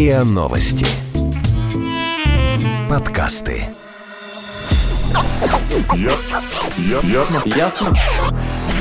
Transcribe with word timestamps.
РИА 0.00 0.24
Новости. 0.24 0.86
Подкасты. 2.88 3.64
Ясно. 5.94 6.42
Я- 6.78 7.00
Ясно. 7.06 7.42
Ясно? 7.44 7.94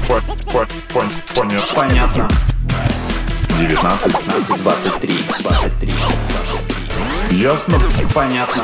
По- 0.07 0.21
по- 0.49 0.67
пон- 0.93 1.11
Понятно. 1.35 1.75
Понятно. 1.75 2.29
19. 3.59 4.13
15, 4.13 4.63
23, 4.63 5.11
23, 5.43 5.91
23. 7.29 7.37
Ясно. 7.37 7.81
Понятно. 8.15 8.63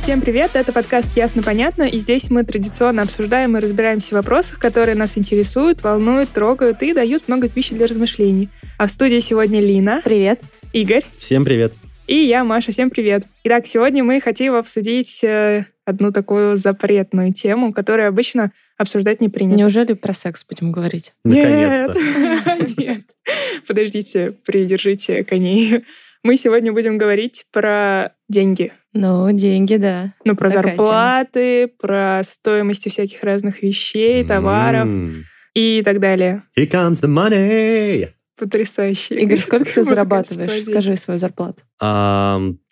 Всем 0.00 0.22
привет, 0.22 0.52
это 0.56 0.72
подкаст 0.72 1.14
«Ясно-понятно», 1.16 1.82
и 1.82 1.98
здесь 2.00 2.30
мы 2.30 2.42
традиционно 2.44 3.02
обсуждаем 3.02 3.56
и 3.56 3.60
разбираемся 3.60 4.08
в 4.08 4.12
вопросах, 4.12 4.58
которые 4.58 4.96
нас 4.96 5.18
интересуют, 5.18 5.82
волнуют, 5.82 6.30
трогают 6.30 6.82
и 6.82 6.94
дают 6.94 7.28
много 7.28 7.48
пищи 7.50 7.74
для 7.74 7.86
размышлений. 7.86 8.48
А 8.78 8.86
в 8.86 8.90
студии 8.90 9.20
сегодня 9.20 9.60
Лина, 9.60 10.00
Привет. 10.02 10.40
Игорь 10.72 11.04
Всем 11.18 11.44
привет. 11.44 11.72
и 12.06 12.16
я, 12.16 12.44
Маша. 12.44 12.72
Всем 12.72 12.90
привет. 12.90 13.24
Итак, 13.44 13.66
сегодня 13.66 14.02
мы 14.02 14.20
хотим 14.20 14.54
обсудить 14.54 15.22
э, 15.22 15.64
одну 15.84 16.12
такую 16.12 16.56
запретную 16.56 17.32
тему, 17.32 17.72
которую 17.72 18.08
обычно 18.08 18.52
обсуждать 18.78 19.20
не 19.20 19.28
принято. 19.28 19.56
Неужели 19.58 19.92
про 19.92 20.12
секс 20.14 20.44
будем 20.48 20.72
говорить? 20.72 21.12
Наконец-то. 21.24 21.98
Нет. 22.56 22.78
Нет. 22.78 23.00
Подождите, 23.66 24.32
придержите 24.44 25.24
коней. 25.24 25.84
Мы 26.22 26.36
сегодня 26.36 26.72
будем 26.72 26.98
говорить 26.98 27.46
про 27.52 28.12
деньги. 28.28 28.72
Ну, 28.94 29.30
деньги, 29.32 29.76
да. 29.76 30.14
Ну, 30.24 30.36
про 30.36 30.48
Такая 30.50 30.76
зарплаты, 30.76 31.68
про 31.80 32.20
стоимости 32.22 32.88
всяких 32.88 33.22
разных 33.24 33.62
вещей, 33.62 34.24
товаров 34.24 34.86
М. 34.86 35.24
и 35.54 35.82
так 35.84 35.98
далее. 36.00 36.42
Here 36.56 36.70
comes 36.70 37.02
the 37.02 37.08
money. 37.08 38.08
Потрясающе. 38.42 39.14
Игорь, 39.20 39.38
сколько 39.38 39.70
ты 39.74 39.84
зарабатываешь? 39.84 40.64
Скажи 40.64 40.96
свою 40.96 41.16
зарплату. 41.16 41.62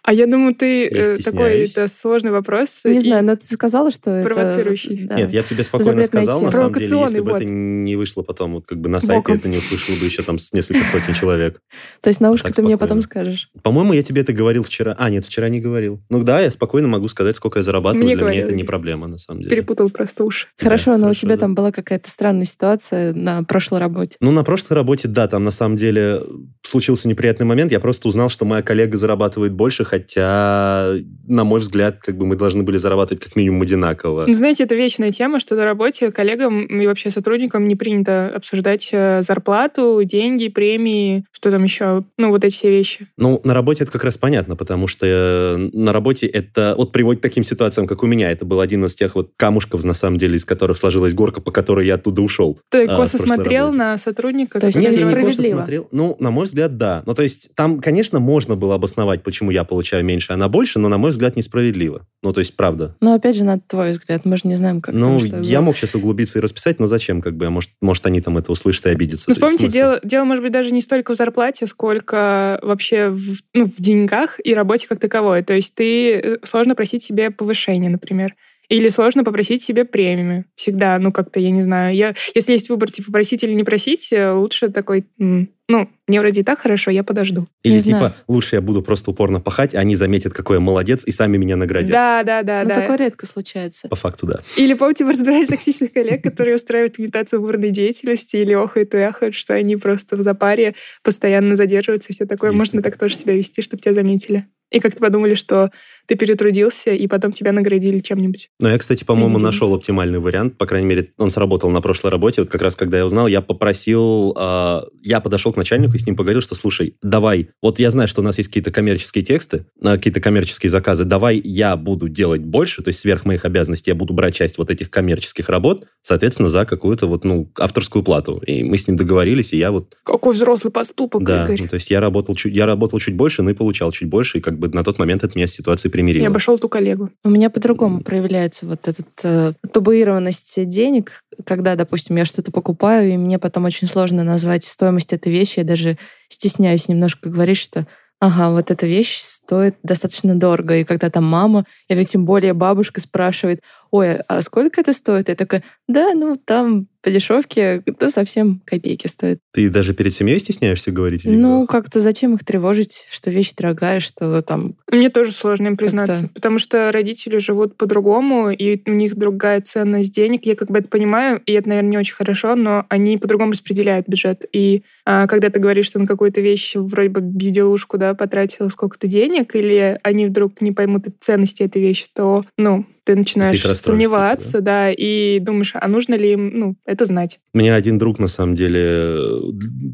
А 0.03 0.13
я 0.13 0.27
думаю, 0.27 0.55
ты 0.55 0.85
Я 0.85 1.15
э, 1.15 1.17
такой 1.19 1.69
это 1.69 1.87
сложный 1.89 2.31
вопрос. 2.31 2.83
Не 2.85 2.99
и- 2.99 3.01
знаю, 3.01 3.25
но 3.25 3.37
ты 3.37 3.47
сказала, 3.47 3.91
что 3.91 4.11
это... 4.11 4.29
Провоцирующий. 4.29 5.07
да. 5.07 5.17
Нет, 5.17 5.33
я 5.33 5.43
тебе 5.43 5.63
спокойно 5.65 6.03
сказал, 6.05 6.41
на 6.41 6.51
тема. 6.51 6.53
самом 6.53 6.75
деле, 6.75 6.99
если 7.01 7.21
бы 7.21 7.31
это 7.33 7.41
вот. 7.41 7.51
не 7.51 7.97
вышло 7.97 8.23
потом, 8.23 8.55
вот 8.55 8.67
как 8.67 8.81
бы 8.81 8.89
на 8.89 9.01
сайте 9.01 9.17
Боком. 9.17 9.37
это 9.37 9.49
не 9.49 9.59
услышало 9.59 9.97
бы 9.97 10.05
еще 10.05 10.23
там 10.23 10.39
несколько 10.53 10.85
сотен 10.85 11.15
человек. 11.15 11.61
То 12.01 12.09
есть 12.09 12.21
на 12.21 12.31
ушко 12.31 12.49
Так 12.49 12.57
ты 12.57 12.63
мне 12.63 12.79
потом 12.79 13.03
скажешь. 13.03 13.51
По-моему, 13.63 13.93
я 13.93 14.03
тебе 14.03 14.23
это 14.23 14.33
говорил 14.33 14.63
вчера. 14.63 14.95
А, 14.99 15.11
нет, 15.11 15.27
вчера 15.27 15.49
не 15.49 15.61
говорил. 15.61 16.01
Ну 16.09 16.23
да, 16.23 16.41
я 16.41 16.51
спокойно 16.51 16.89
могу 16.89 17.09
сказать, 17.09 17.37
сколько 17.37 17.59
я 17.59 17.63
зарабатываю. 17.63 18.05
Мне 18.05 18.15
Для 18.17 18.25
меня 18.25 18.33
говорил. 18.33 18.47
это 18.47 18.57
не 18.57 18.65
проблема, 18.65 19.07
на 19.07 19.19
самом 19.19 19.41
деле. 19.41 19.51
Перепутал 19.51 19.91
просто 19.91 20.25
уши. 20.25 20.47
Хорошо, 20.59 20.93
но 20.93 20.99
у 20.99 21.01
хорошо, 21.03 21.21
тебя 21.21 21.35
да. 21.35 21.41
там 21.41 21.55
была 21.55 21.73
какая-то 21.73 22.11
странная 22.11 22.47
ситуация 22.47 23.13
на 23.13 23.43
прошлой 23.45 23.81
работе. 23.81 24.17
Ну, 24.21 24.31
на 24.31 24.45
прошлой 24.45 24.75
работе, 24.75 25.09
да, 25.09 25.29
там 25.29 25.45
на 25.45 25.51
самом 25.51 25.77
деле 25.77 26.23
случился 26.63 27.09
неприятный 27.09 27.47
момент. 27.47 27.73
Я 27.73 27.81
просто 27.81 28.09
узнал, 28.09 28.29
что 28.29 28.45
моя 28.45 28.63
коллега 28.63 28.97
зарабатывает 28.97 29.53
больше, 29.53 29.85
хотя, 29.91 30.95
на 31.27 31.45
мой 31.45 31.61
взгляд, 31.61 31.99
как 32.01 32.17
бы 32.17 32.27
мы 32.27 32.37
должны 32.37 32.63
были 32.63 32.79
зарабатывать 32.79 33.23
как 33.23 33.37
минимум 33.37 33.63
одинаково. 33.63 34.25
Ну, 34.27 34.35
знаете, 34.35 34.65
это 34.65 34.75
вечная 34.75 35.11
тема, 35.11 35.41
что 35.41 35.57
на 35.57 35.65
работе 35.65 36.11
коллегам 36.13 36.65
и 36.67 36.87
вообще 36.87 37.11
сотрудникам 37.11 37.67
не 37.69 37.75
принято 37.77 38.29
обсуждать 38.35 38.89
э, 38.93 39.23
зарплату, 39.23 40.01
деньги, 40.05 40.49
премии, 40.49 41.25
что 41.33 41.51
там 41.51 41.65
еще, 41.65 42.05
ну, 42.19 42.31
вот 42.31 42.45
эти 42.45 42.55
все 42.55 42.71
вещи. 42.71 43.07
Ну, 43.17 43.41
на 43.45 43.55
работе 43.55 43.83
это 43.85 43.93
как 43.93 44.05
раз 44.05 44.17
понятно, 44.17 44.57
потому 44.57 44.87
что 44.87 45.07
э, 45.07 45.57
на 45.73 45.93
работе 45.93 46.27
это 46.27 46.75
вот 46.77 46.93
приводит 46.93 47.21
к 47.21 47.23
таким 47.23 47.45
ситуациям, 47.45 47.87
как 47.87 48.03
у 48.03 48.07
меня. 48.07 48.31
Это 48.31 48.45
был 48.45 48.61
один 48.61 48.85
из 48.85 48.95
тех 48.95 49.15
вот 49.15 49.31
камушков, 49.37 49.85
на 49.85 49.95
самом 49.95 50.19
деле, 50.19 50.37
из 50.37 50.45
которых 50.45 50.79
сложилась 50.79 51.15
горка, 51.15 51.41
по 51.41 51.51
которой 51.51 51.87
я 51.87 51.95
оттуда 51.95 52.23
ушел. 52.23 52.59
Ты 52.71 52.87
А, 52.87 52.97
косо 52.97 53.19
смотрел 53.19 53.67
работе. 53.67 53.79
на 53.79 53.99
сотрудника? 53.99 54.61
То 54.61 54.67
есть 54.69 54.79
Нет, 54.79 54.93
я 54.93 54.99
не 54.99 55.05
несправедливо. 55.05 55.57
смотрел. 55.57 55.89
Ну, 55.91 56.17
на 56.21 56.31
мой 56.31 56.45
взгляд, 56.45 56.77
да. 56.77 57.03
Ну, 57.07 57.15
то 57.15 57.23
есть 57.23 57.55
там, 57.55 57.81
конечно, 57.81 58.21
можно 58.21 58.57
было 58.57 58.75
обосновать, 58.75 59.23
почему 59.23 59.51
я 59.51 59.65
получаю 59.81 60.05
меньше, 60.05 60.35
она 60.35 60.51
больше, 60.51 60.79
но, 60.79 60.89
на 60.89 60.99
мой 60.99 61.11
взгляд, 61.11 61.37
несправедливо. 61.37 62.07
Ну, 62.23 62.35
то 62.35 62.41
есть, 62.41 62.55
правда. 62.55 62.95
Но 63.01 63.15
опять 63.15 63.35
же, 63.35 63.45
на 63.45 63.59
твой 63.59 63.93
взгляд, 63.93 64.27
мы 64.27 64.37
же 64.37 64.43
не 64.45 64.55
знаем, 64.55 64.83
как 64.83 64.95
ну, 64.95 65.19
там, 65.19 65.41
я 65.41 65.59
было. 65.59 65.67
мог 65.67 65.77
сейчас 65.77 65.95
углубиться 65.95 66.39
и 66.39 66.43
расписать, 66.43 66.79
но 66.79 66.87
зачем, 66.87 67.23
как 67.23 67.35
бы, 67.35 67.49
может, 67.49 67.71
может 67.81 68.05
они 68.05 68.21
там 68.21 68.37
это 68.37 68.53
услышат 68.53 68.85
и 68.87 68.91
обидятся. 68.91 69.25
Ну, 69.31 69.35
То 69.35 69.41
есть 69.41 69.55
вспомните, 69.55 69.73
дело, 69.73 69.99
дело, 70.05 70.25
может 70.25 70.45
быть, 70.45 70.53
даже 70.53 70.73
не 70.73 70.83
столько 70.83 71.15
в 71.15 71.17
зарплате, 71.17 71.65
сколько 71.65 72.59
вообще 72.63 73.09
в, 73.09 73.39
ну, 73.55 73.65
в 73.65 73.81
деньгах 73.81 74.39
и 74.45 74.53
работе 74.53 74.87
как 74.87 75.01
таковой. 75.01 75.43
То 75.43 75.55
есть 75.55 75.75
ты 75.75 76.13
э, 76.13 76.37
сложно 76.43 76.75
просить 76.75 77.03
себе 77.03 77.31
повышение, 77.31 77.91
например. 77.91 78.35
Или 78.71 78.89
сложно 78.89 79.25
попросить 79.25 79.63
себе 79.63 79.85
премию. 79.85 80.45
Всегда, 80.55 80.99
ну, 80.99 81.11
как-то, 81.13 81.41
я 81.41 81.51
не 81.51 81.61
знаю. 81.61 81.95
Я, 81.95 82.15
если 82.35 82.53
есть 82.53 82.71
выбор, 82.71 82.91
типа, 82.91 83.11
просить 83.11 83.43
или 83.43 83.53
не 83.53 83.65
просить, 83.65 84.13
э, 84.13 84.31
лучше 84.31 84.69
такой, 84.69 85.05
ну, 85.19 85.89
мне 86.07 86.21
вроде 86.21 86.41
и 86.41 86.45
так 86.45 86.61
хорошо, 86.61 86.91
я 86.93 87.03
подожду. 87.05 87.49
Или 87.65 87.75
Не 87.75 87.83
типа, 87.83 87.99
знаю. 87.99 88.15
лучше 88.29 88.57
я 88.57 88.61
буду 88.61 88.83
просто 88.83 89.11
упорно 89.11 89.41
пахать, 89.41 89.75
а 89.75 89.81
они 89.81 89.97
заметят, 89.97 90.33
какой 90.33 90.57
я 90.57 90.61
молодец, 90.61 91.05
и 91.05 91.11
сами 91.13 91.37
меня 91.37 91.57
наградят. 91.57 91.91
Да, 91.91 92.23
да, 92.25 92.43
да, 92.45 92.63
Ну, 92.63 92.69
да. 92.69 92.75
такое 92.77 92.97
редко 92.97 93.27
случается. 93.27 93.89
По 93.89 93.97
факту, 93.97 94.27
да. 94.27 94.41
Или 94.57 94.75
помните, 94.75 95.05
мы 95.05 95.13
разбирали 95.13 95.47
токсичных 95.47 95.93
коллег, 95.93 96.23
которые 96.23 96.55
устраивают 96.55 96.99
имитацию 96.99 97.41
бурной 97.41 97.71
деятельности 97.71 98.37
или 98.37 98.53
охают 98.55 98.95
и 98.95 98.99
ахают, 98.99 99.35
что 99.35 99.55
они 99.55 99.77
просто 99.77 100.17
в 100.17 100.23
запаре 100.23 100.75
постоянно 101.03 101.57
задерживаются 101.57 102.11
и 102.11 102.13
все 102.13 102.25
такое. 102.25 102.53
Можно 102.53 102.83
так 102.83 102.97
тоже 102.97 103.17
себя 103.17 103.35
вести, 103.35 103.63
чтобы 103.63 103.81
тебя 103.83 103.95
заметили. 103.95 104.47
И 104.71 104.81
как-то 104.81 105.01
подумали, 105.01 105.35
что 105.35 105.71
ты 106.07 106.17
перетрудился, 106.17 106.91
и 106.93 107.07
потом 107.07 107.33
тебя 107.33 107.53
наградили 107.53 107.99
чем-нибудь. 108.01 108.51
Но 108.59 108.71
я, 108.71 108.79
кстати, 108.79 109.05
по-моему, 109.05 109.39
нашел 109.39 109.73
оптимальный 109.75 110.19
вариант. 110.19 110.59
По 110.59 110.67
крайней 110.67 110.89
мере, 110.89 111.13
он 111.19 111.31
сработал 111.31 111.71
на 111.71 111.81
прошлой 111.81 112.11
работе. 112.11 112.43
Вот 112.43 112.51
как 112.51 112.63
раз, 112.63 112.75
когда 112.77 112.99
я 112.99 113.07
узнал, 113.07 113.27
я 113.27 113.41
попросил... 113.41 114.37
э, 114.37 114.81
я 115.03 115.21
подошел 115.21 115.53
к 115.53 115.57
начальнику 115.57 115.95
и 115.95 115.99
с 115.99 116.07
ним 116.07 116.17
поговорил, 116.17 116.43
что, 116.43 116.55
слушай, 116.55 116.97
давай, 117.03 117.49
вот 117.63 117.79
я 117.79 117.91
знаю, 117.91 118.09
что 118.09 118.21
у 118.21 118.25
нас 118.25 118.39
есть 118.39 118.49
какие-то 118.49 118.71
коммерческие 118.71 119.25
тексты, 119.25 119.67
э, 119.81 119.93
какие-то 119.97 120.21
коммерческие 120.21 120.71
заказы, 120.71 121.05
давай 121.05 121.41
я 121.43 121.77
буду 121.77 122.09
делать 122.09 122.43
больше, 122.43 122.83
то 122.83 122.89
есть 122.89 123.01
сверх 123.01 123.25
моих 123.25 123.45
обязанностей 123.45 123.91
я 123.91 123.95
буду 123.95 124.13
брать 124.13 124.35
часть 124.35 124.59
вот 124.59 124.71
этих 124.71 124.91
коммерческих 124.91 125.49
работ, 125.49 125.87
соответственно, 126.03 126.49
за 126.49 126.65
какую-то 126.65 127.07
вот, 127.07 127.25
ну, 127.25 127.51
авторскую 127.59 128.03
плату. 128.03 128.43
И 128.47 128.63
мы 128.63 128.79
с 128.79 128.87
ним 128.87 128.97
договорились, 128.97 129.53
и 129.53 129.59
я 129.59 129.71
вот 129.71 129.97
Какой 130.05 130.35
взрослый 130.35 130.73
поступок, 130.73 131.25
да, 131.25 131.45
Игорь. 131.45 131.63
ну, 131.63 131.69
то 131.69 131.75
есть 131.75 131.91
я 131.91 132.01
работал, 132.01 132.35
чуть, 132.35 132.55
я 132.55 132.67
работал 132.67 132.99
чуть 132.99 133.17
больше, 133.17 133.43
но 133.43 133.51
и 133.51 133.55
получал 133.55 133.93
чуть 133.93 134.09
больше, 134.09 134.39
и 134.39 134.41
как 134.41 134.59
бы 134.61 134.69
на 134.69 134.85
тот 134.85 134.99
момент 134.99 135.25
это 135.25 135.37
меня 135.37 135.47
с 135.47 135.53
ситуацией 135.53 135.91
примирило. 135.91 136.23
Я 136.23 136.29
обошел 136.29 136.59
ту 136.59 136.69
коллегу. 136.69 137.11
У 137.25 137.31
меня 137.31 137.51
по-другому 137.51 138.01
проявляется 138.03 138.67
вот 138.67 138.87
эта 138.87 139.03
э, 139.25 139.53
табуированность 139.73 140.69
денег, 140.69 141.25
когда, 141.45 141.75
допустим, 141.75 142.17
я 142.17 142.25
что-то 142.25 142.53
покупаю, 142.53 143.11
и 143.11 143.17
мне 143.17 143.39
потом 143.39 143.65
очень 143.65 143.89
сложно 143.89 144.23
назвать 144.23 144.65
стоимость 144.65 145.13
этой 145.13 145.33
вещи. 145.33 145.61
Я 145.61 145.65
даже 145.65 145.99
стесняюсь 146.29 146.89
немножко 146.89 147.29
говорить, 147.29 147.59
что 147.59 147.87
ага, 148.21 148.51
вот 148.51 148.71
эта 148.71 148.87
вещь 148.87 149.19
стоит 149.19 149.77
достаточно 149.83 150.35
дорого. 150.35 150.77
И 150.77 150.85
когда 150.85 151.11
там 151.11 151.25
мама 151.25 151.65
или 151.89 152.05
тем 152.05 152.25
более 152.25 152.53
бабушка 152.53 153.01
спрашивает, 153.01 153.63
ой, 153.91 154.17
а 154.17 154.43
сколько 154.43 154.81
это 154.81 154.93
стоит? 154.93 155.29
Я 155.29 155.35
такая, 155.35 155.65
да, 155.89 156.13
ну 156.15 156.37
там 156.37 156.87
по 157.03 157.11
дешевке 157.11 157.83
это 157.87 158.11
совсем 158.11 158.61
копейки 158.65 159.07
стоит. 159.07 159.41
Ты 159.53 159.71
даже 159.71 159.95
перед 159.95 160.13
семьей 160.13 160.39
стесняешься 160.39 160.91
говорить 160.91 161.23
Ну, 161.25 161.67
как-то 161.67 162.01
зачем 162.01 162.35
их 162.35 162.45
тревожить, 162.45 163.07
что 163.11 163.31
вещь 163.31 163.53
дорогая, 163.57 164.01
что 164.01 164.41
там... 164.43 164.75
Мне 164.91 165.09
тоже 165.11 165.33
сложно 165.33 165.69
им 165.69 165.77
признаться, 165.77 166.23
Как-то. 166.23 166.35
потому 166.35 166.59
что 166.59 166.93
родители 166.93 167.39
живут 167.39 167.77
по-другому, 167.77 168.51
и 168.51 168.83
у 168.89 168.93
них 168.93 169.17
другая 169.17 169.61
ценность 169.61 170.13
денег. 170.13 170.45
Я 170.45 170.57
как 170.57 170.71
бы 170.71 170.79
это 170.79 170.89
понимаю, 170.89 171.41
и 171.47 171.53
это, 171.53 171.69
наверное, 171.69 171.91
не 171.91 171.99
очень 171.99 172.15
хорошо, 172.15 172.55
но 172.55 172.87
они 172.89 173.19
по-другому 173.19 173.53
распределяют 173.53 174.07
бюджет. 174.09 174.45
И 174.53 174.83
а, 175.05 175.27
когда 175.27 175.51
ты 175.51 175.61
говоришь, 175.61 175.87
что 175.87 175.99
на 175.99 176.07
какую-то 176.07 176.41
вещь 176.41 176.75
вроде 176.77 177.09
бы 177.09 177.21
безделушку, 177.21 177.99
да, 177.99 178.15
потратила 178.15 178.69
сколько-то 178.69 179.07
денег, 179.07 179.55
или 179.55 179.99
они 180.03 180.27
вдруг 180.27 180.61
не 180.61 180.73
поймут 180.73 181.07
ценности 181.21 181.63
этой 181.63 181.81
вещи, 181.81 182.07
то, 182.15 182.45
ну, 182.59 182.85
ты 183.11 183.17
начинаешь 183.17 183.61
сомневаться, 183.77 184.61
да, 184.61 184.91
и 184.91 185.39
думаешь, 185.41 185.73
а 185.75 185.89
нужно 185.89 186.15
ли 186.15 186.33
им, 186.33 186.51
ну, 186.59 186.77
это 186.87 187.05
знать. 187.05 187.41
Меня 187.55 187.75
один 187.75 187.99
друг, 187.99 188.19
на 188.19 188.29
самом 188.29 188.55
деле, 188.55 189.17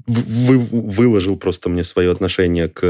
вы- 0.07 0.59
выложил 0.71 1.37
просто 1.37 1.69
мне 1.71 1.83
свое 1.83 2.11
отношение 2.11 2.69
к 2.69 2.83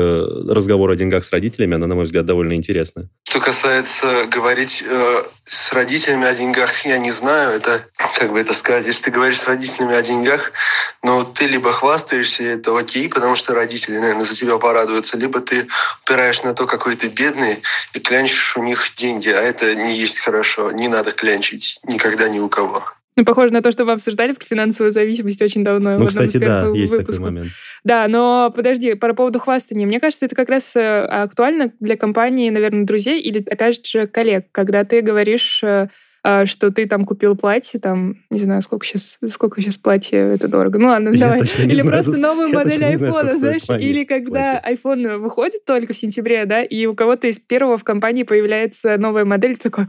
разговору 0.48 0.92
о 0.92 0.96
деньгах 0.96 1.22
с 1.24 1.30
родителями. 1.30 1.74
Оно, 1.74 1.86
на 1.86 1.94
мой 1.94 2.04
взгляд, 2.04 2.26
довольно 2.26 2.54
интересное. 2.54 3.08
Что 3.36 3.44
касается 3.44 4.24
говорить 4.24 4.82
э, 4.82 5.24
с 5.44 5.70
родителями 5.74 6.26
о 6.26 6.34
деньгах, 6.34 6.86
я 6.86 6.96
не 6.96 7.10
знаю, 7.10 7.50
это 7.58 7.86
как 8.18 8.32
бы 8.32 8.40
это 8.40 8.54
сказать. 8.54 8.86
Если 8.86 9.02
ты 9.02 9.10
говоришь 9.10 9.40
с 9.40 9.44
родителями 9.44 9.94
о 9.94 10.00
деньгах, 10.00 10.52
ну 11.02 11.22
ты 11.22 11.44
либо 11.44 11.70
хвастаешься, 11.70 12.44
и 12.44 12.46
это 12.46 12.74
окей, 12.74 13.10
потому 13.10 13.36
что 13.36 13.52
родители, 13.52 13.98
наверное, 13.98 14.24
за 14.24 14.34
тебя 14.34 14.56
порадуются, 14.56 15.18
либо 15.18 15.40
ты 15.40 15.68
упираешь 16.02 16.44
на 16.44 16.54
то, 16.54 16.66
какой 16.66 16.96
ты 16.96 17.08
бедный, 17.08 17.62
и 17.92 18.00
клянчишь 18.00 18.56
у 18.56 18.62
них 18.62 18.94
деньги, 18.96 19.28
а 19.28 19.42
это 19.42 19.74
не 19.74 19.94
есть 19.94 20.18
хорошо. 20.18 20.70
Не 20.70 20.88
надо 20.88 21.12
клянчить 21.12 21.78
никогда 21.82 22.30
ни 22.30 22.38
у 22.38 22.48
кого. 22.48 22.84
Ну, 23.16 23.24
похоже 23.24 23.52
на 23.52 23.62
то, 23.62 23.70
что 23.72 23.84
вы 23.84 23.92
обсуждали 23.92 24.32
про 24.32 24.44
финансовую 24.44 24.92
зависимость 24.92 25.40
очень 25.40 25.64
давно. 25.64 25.96
в 25.96 25.98
Ну, 26.00 26.06
кстати, 26.06 26.36
да, 26.36 26.66
есть 26.74 26.92
такой 26.92 27.04
выпусков. 27.04 27.24
момент. 27.24 27.48
Да, 27.82 28.08
но 28.08 28.52
подожди, 28.54 28.94
по 28.94 29.12
поводу 29.14 29.38
хвастания. 29.38 29.86
Мне 29.86 30.00
кажется, 30.00 30.26
это 30.26 30.34
как 30.34 30.50
раз 30.50 30.76
э, 30.76 31.04
актуально 31.04 31.72
для 31.80 31.96
компании, 31.96 32.50
наверное, 32.50 32.84
друзей 32.84 33.20
или, 33.20 33.42
опять 33.48 33.86
же, 33.86 34.06
коллег, 34.06 34.46
когда 34.52 34.84
ты 34.84 35.00
говоришь 35.00 35.62
э, 35.62 35.88
а, 36.28 36.44
что 36.44 36.72
ты 36.72 36.86
там 36.86 37.04
купил 37.04 37.36
платье, 37.36 37.78
там, 37.78 38.16
не 38.30 38.38
знаю, 38.40 38.60
сколько 38.60 38.84
сейчас, 38.84 39.16
сколько 39.28 39.62
сейчас 39.62 39.78
платье, 39.78 40.18
это 40.18 40.48
дорого. 40.48 40.76
Ну 40.76 40.88
ладно, 40.88 41.10
Я 41.10 41.18
давай. 41.18 41.40
Или 41.42 41.82
знаю, 41.82 42.02
просто 42.02 42.20
новую 42.20 42.48
модель 42.48 42.78
знаю, 42.78 42.92
айфона, 42.94 43.12
сколько 43.12 43.36
знаешь, 43.36 43.80
или 43.80 44.02
когда 44.02 44.60
iPhone 44.60 45.18
выходит 45.18 45.64
только 45.64 45.92
в 45.92 45.96
сентябре, 45.96 46.44
да, 46.44 46.64
и 46.64 46.86
у 46.86 46.96
кого-то 46.96 47.28
из 47.28 47.38
первого 47.38 47.78
в 47.78 47.84
компании 47.84 48.24
появляется 48.24 48.96
новая 48.98 49.24
модель, 49.24 49.56
такой, 49.56 49.84